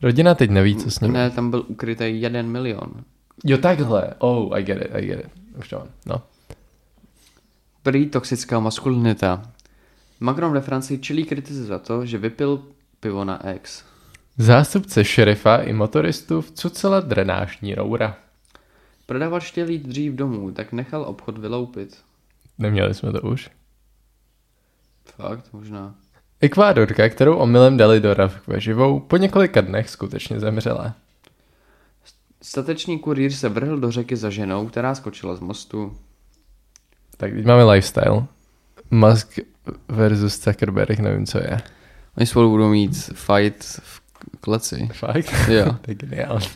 Rodina 0.02 0.34
teď 0.34 0.50
neví, 0.50 0.76
co 0.76 0.90
s 0.90 1.00
ním. 1.00 1.12
Ne, 1.12 1.30
tam 1.30 1.50
byl 1.50 1.64
ukrytý 1.68 2.20
jeden 2.20 2.48
milion. 2.48 2.90
Jo, 3.44 3.58
takhle. 3.58 4.14
Oh, 4.18 4.58
I 4.58 4.62
get 4.62 4.82
it, 4.82 4.90
I 4.94 5.06
get 5.06 5.20
it. 5.20 5.30
Už 5.58 5.68
to 5.68 5.78
mám, 5.78 5.88
no. 6.06 6.22
Prý 7.84 8.06
toxická 8.06 8.60
maskulinita. 8.60 9.42
Macron 10.20 10.52
ve 10.52 10.60
Francii 10.60 10.98
čelí 10.98 11.24
kritice 11.24 11.64
za 11.64 11.78
to, 11.78 12.06
že 12.06 12.18
vypil 12.18 12.62
pivo 13.00 13.24
na 13.24 13.46
ex. 13.46 13.84
Zástupce 14.38 15.04
šerifa 15.04 15.56
i 15.56 15.72
motoristů 15.72 16.40
vcucela 16.40 17.00
drenážní 17.00 17.74
roura. 17.74 18.16
Prodavač 19.06 19.50
chtěl 19.50 19.68
jít 19.68 19.86
dřív 19.86 20.12
domů, 20.12 20.52
tak 20.52 20.72
nechal 20.72 21.02
obchod 21.02 21.38
vyloupit. 21.38 21.98
Neměli 22.58 22.94
jsme 22.94 23.12
to 23.12 23.20
už? 23.20 23.50
Fakt, 25.04 25.52
možná. 25.52 25.94
Ekvádorka, 26.40 27.08
kterou 27.08 27.36
omylem 27.36 27.76
dali 27.76 28.00
do 28.00 28.14
rakve 28.14 28.60
živou, 28.60 29.00
po 29.00 29.16
několika 29.16 29.60
dnech 29.60 29.90
skutečně 29.90 30.40
zemřela. 30.40 30.94
Statečný 32.42 32.98
kurýr 32.98 33.32
se 33.32 33.48
vrhl 33.48 33.78
do 33.78 33.90
řeky 33.90 34.16
za 34.16 34.30
ženou, 34.30 34.68
která 34.68 34.94
skočila 34.94 35.36
z 35.36 35.40
mostu. 35.40 35.98
Tak 37.16 37.32
teď 37.32 37.44
máme 37.44 37.64
lifestyle. 37.64 38.26
Musk 38.90 39.38
versus 39.88 40.44
Zuckerberg, 40.44 40.98
nevím, 40.98 41.26
co 41.26 41.38
je. 41.38 41.60
Oni 42.16 42.26
spolu 42.26 42.50
budou 42.50 42.68
mít 42.68 43.10
fight 43.14 43.64
v 43.64 44.02
kleci. 44.40 44.88
Fakt? 44.92 45.48
Jo. 45.48 45.72
to 45.80 45.90
je 45.90 45.94
geniální. 45.94 46.46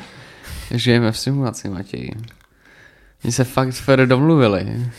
Žijeme 0.70 1.12
v 1.12 1.18
simulaci, 1.18 1.68
Matěj. 1.68 2.10
Oni 3.24 3.32
se 3.32 3.44
fakt 3.44 3.72
fér 3.72 4.06
domluvili. 4.06 4.90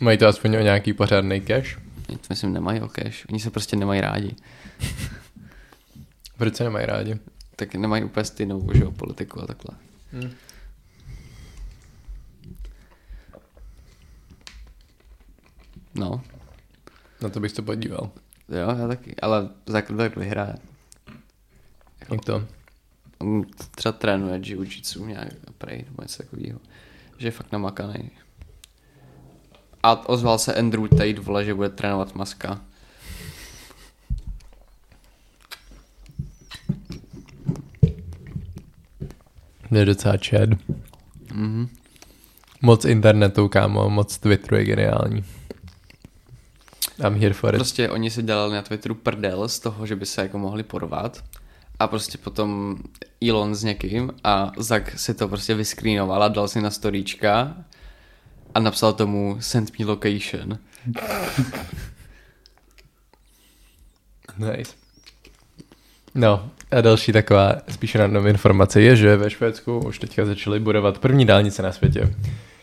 Mají 0.00 0.18
to 0.18 0.26
aspoň 0.26 0.56
o 0.56 0.60
nějaký 0.60 0.92
pořádný 0.92 1.40
cash? 1.40 1.78
To 2.06 2.26
myslím, 2.30 2.52
nemají 2.52 2.80
o 2.80 2.88
cash. 2.88 3.26
Oni 3.28 3.40
se 3.40 3.50
prostě 3.50 3.76
nemají 3.76 4.00
rádi. 4.00 4.36
Proč 6.38 6.56
se 6.56 6.64
nemají 6.64 6.86
rádi? 6.86 7.18
Tak 7.56 7.74
nemají 7.74 8.04
úplně 8.04 8.24
stejnou 8.24 8.68
že, 8.74 8.84
politiku 8.84 9.42
a 9.42 9.46
takhle. 9.46 9.76
Hmm. 10.12 10.30
No. 15.98 16.22
Na 17.22 17.28
to 17.28 17.40
bych 17.40 17.52
to 17.52 17.62
podíval. 17.62 18.10
Jo, 18.48 18.76
já 18.78 18.88
taky, 18.88 19.16
ale 19.16 19.48
Zuckerberg 19.66 20.16
vyhraje. 20.16 20.54
Jako, 22.00 22.14
Jak 22.14 22.24
to? 22.24 22.46
On 23.18 23.44
třeba 23.74 23.92
trénuje 23.92 24.38
jiu-jitsu 24.38 25.06
nějak 25.06 25.34
prej, 25.58 25.84
nebo 25.88 26.02
něco 26.02 26.22
takového. 26.22 26.60
Že 27.18 27.26
je 27.26 27.30
fakt 27.30 27.52
namakaný. 27.52 28.10
A 29.82 30.08
ozval 30.08 30.38
se 30.38 30.54
Andrew 30.54 30.88
Tate, 30.88 31.20
vole, 31.20 31.44
že 31.44 31.54
bude 31.54 31.68
trénovat 31.68 32.14
Maska. 32.14 32.60
Je 39.70 39.84
docela 39.84 40.16
čed. 40.16 40.50
Mm-hmm. 40.50 41.68
Moc 42.62 42.84
internetu, 42.84 43.48
kámo, 43.48 43.90
moc 43.90 44.18
Twitteru 44.18 44.56
je 44.56 44.64
geniální. 44.64 45.24
I'm 47.00 47.20
here 47.20 47.34
for 47.34 47.54
it. 47.54 47.58
Prostě 47.58 47.90
oni 47.90 48.10
si 48.10 48.22
dělali 48.22 48.54
na 48.54 48.62
Twitteru 48.62 48.94
prdel 48.94 49.48
z 49.48 49.58
toho, 49.58 49.86
že 49.86 49.96
by 49.96 50.06
se 50.06 50.22
jako 50.22 50.38
mohli 50.38 50.62
porvat. 50.62 51.24
A 51.78 51.86
prostě 51.86 52.18
potom 52.18 52.76
Elon 53.28 53.54
s 53.54 53.64
někým 53.64 54.12
a 54.24 54.52
Zak 54.56 54.98
si 54.98 55.14
to 55.14 55.28
prostě 55.28 55.54
vyscreenoval 55.54 56.22
a 56.22 56.28
dal 56.28 56.48
si 56.48 56.60
na 56.60 56.70
storíčka 56.70 57.56
a 58.54 58.60
napsal 58.60 58.92
tomu 58.92 59.36
send 59.40 59.78
me 59.78 59.86
location. 59.86 60.58
nice. 64.38 64.72
No 66.14 66.50
a 66.70 66.80
další 66.80 67.12
taková 67.12 67.54
spíš 67.68 67.94
random 67.94 68.26
informace 68.26 68.80
je, 68.80 68.96
že 68.96 69.16
ve 69.16 69.30
Švédsku 69.30 69.78
už 69.78 69.98
teďka 69.98 70.24
začali 70.24 70.60
budovat 70.60 70.98
první 70.98 71.24
dálnice 71.24 71.62
na 71.62 71.72
světě, 71.72 72.14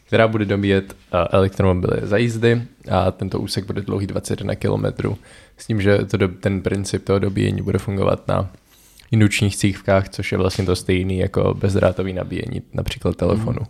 která 0.07 0.27
bude 0.27 0.45
dobíjet 0.45 0.93
eh, 0.93 1.17
elektromobily 1.31 2.01
za 2.03 2.17
jízdy 2.17 2.61
a 2.91 3.11
tento 3.11 3.39
úsek 3.39 3.65
bude 3.65 3.81
dlouhý 3.81 4.07
21 4.07 4.55
km 4.55 5.15
s 5.57 5.67
tím, 5.67 5.81
že 5.81 5.97
to, 5.97 6.27
ten 6.27 6.61
princip 6.61 7.03
toho 7.03 7.19
dobíjení 7.19 7.61
bude 7.61 7.79
fungovat 7.79 8.27
na 8.27 8.51
indučních 9.11 9.57
cívkách, 9.57 10.09
což 10.09 10.31
je 10.31 10.37
vlastně 10.37 10.65
to 10.65 10.75
stejný 10.75 11.19
jako 11.19 11.53
bezdrátový 11.53 12.13
nabíjení 12.13 12.61
například 12.73 13.15
telefonu. 13.15 13.61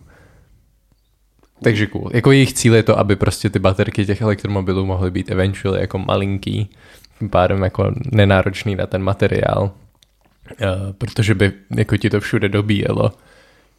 Takže 1.62 1.86
cool. 1.86 2.10
Jako 2.12 2.32
jejich 2.32 2.52
cíl 2.52 2.74
je 2.74 2.82
to, 2.82 2.98
aby 2.98 3.16
prostě 3.16 3.50
ty 3.50 3.58
baterky 3.58 4.06
těch 4.06 4.20
elektromobilů 4.20 4.86
mohly 4.86 5.10
být 5.10 5.30
eventually 5.30 5.80
jako 5.80 5.98
malinký, 5.98 6.70
tím 7.18 7.30
pádem 7.30 7.62
jako 7.62 7.92
nenáročný 8.12 8.76
na 8.76 8.86
ten 8.86 9.02
materiál, 9.02 9.62
uh, 9.62 10.92
protože 10.92 11.34
by 11.34 11.52
jako 11.76 11.96
ti 11.96 12.10
to 12.10 12.20
všude 12.20 12.48
dobíjelo. 12.48 13.12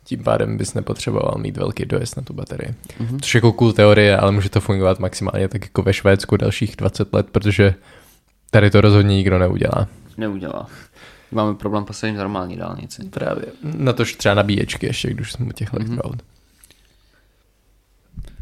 Tím 0.08 0.24
pádem 0.24 0.58
bys 0.58 0.74
nepotřeboval 0.74 1.36
mít 1.38 1.58
velký 1.58 1.86
dojezd 1.86 2.18
na 2.18 2.24
tu 2.24 2.34
baterii. 2.34 2.76
Mm-hmm. 3.00 3.20
Což 3.22 3.36
je 3.36 3.38
jako 3.38 3.52
cool 3.52 3.74
teorie, 3.74 4.18
ale 4.18 4.32
může 4.32 4.50
to 4.50 4.62
fungovat 4.62 5.00
maximálně 5.00 5.48
tak 5.48 5.62
jako 5.62 5.82
ve 5.82 5.94
Švédsku 5.94 6.38
dalších 6.38 6.76
20 6.76 7.14
let, 7.14 7.28
protože 7.32 7.76
tady 8.52 8.72
to 8.72 8.82
rozhodně 8.82 9.16
nikdo 9.16 9.40
neudělá. 9.40 9.88
Neudělá. 10.18 10.68
Máme 11.32 11.56
problém 11.56 11.86
postavit 11.86 12.14
normální 12.14 12.58
dálnici. 12.58 13.04
Právě. 13.04 13.46
Na 13.64 13.94
tož 13.94 14.16
třeba 14.16 14.36
nabíječky 14.36 14.86
ještě, 14.86 15.10
když 15.14 15.32
jsme 15.32 15.46
u 15.46 15.52
těch 15.52 15.74
elektroaut. 15.74 16.16
Mm-hmm. 16.16 16.22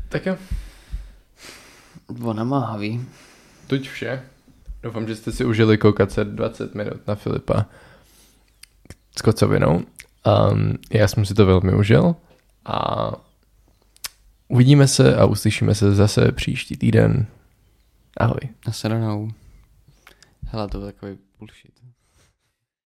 Tak 0.10 0.26
jo. 0.26 0.38
Bylo 2.12 2.34
namáhavý. 2.34 3.06
Tuď 3.68 3.90
vše. 3.90 4.22
Doufám, 4.84 5.08
že 5.08 5.16
jste 5.16 5.32
si 5.32 5.46
užili 5.46 5.78
koukat 5.78 6.12
se 6.12 6.26
20 6.26 6.76
minut 6.76 7.08
na 7.08 7.16
Filipa 7.16 7.66
s 9.18 9.22
kocovinou. 9.22 9.84
Um, 10.26 10.74
já 10.92 11.08
jsem 11.08 11.26
si 11.26 11.34
to 11.34 11.46
velmi 11.46 11.74
užil 11.74 12.16
a 12.66 13.08
uvidíme 14.48 14.88
se 14.88 15.16
a 15.16 15.26
uslyšíme 15.26 15.76
se 15.76 15.96
zase 15.96 16.32
příští 16.32 16.78
týden. 16.78 17.28
Ahoj. 18.18 18.40
Nasranou. 18.68 19.32
Hele, 20.48 20.68
to 20.68 20.78
byl 20.78 20.88
takový 20.88 21.18
bullshit. 21.40 21.75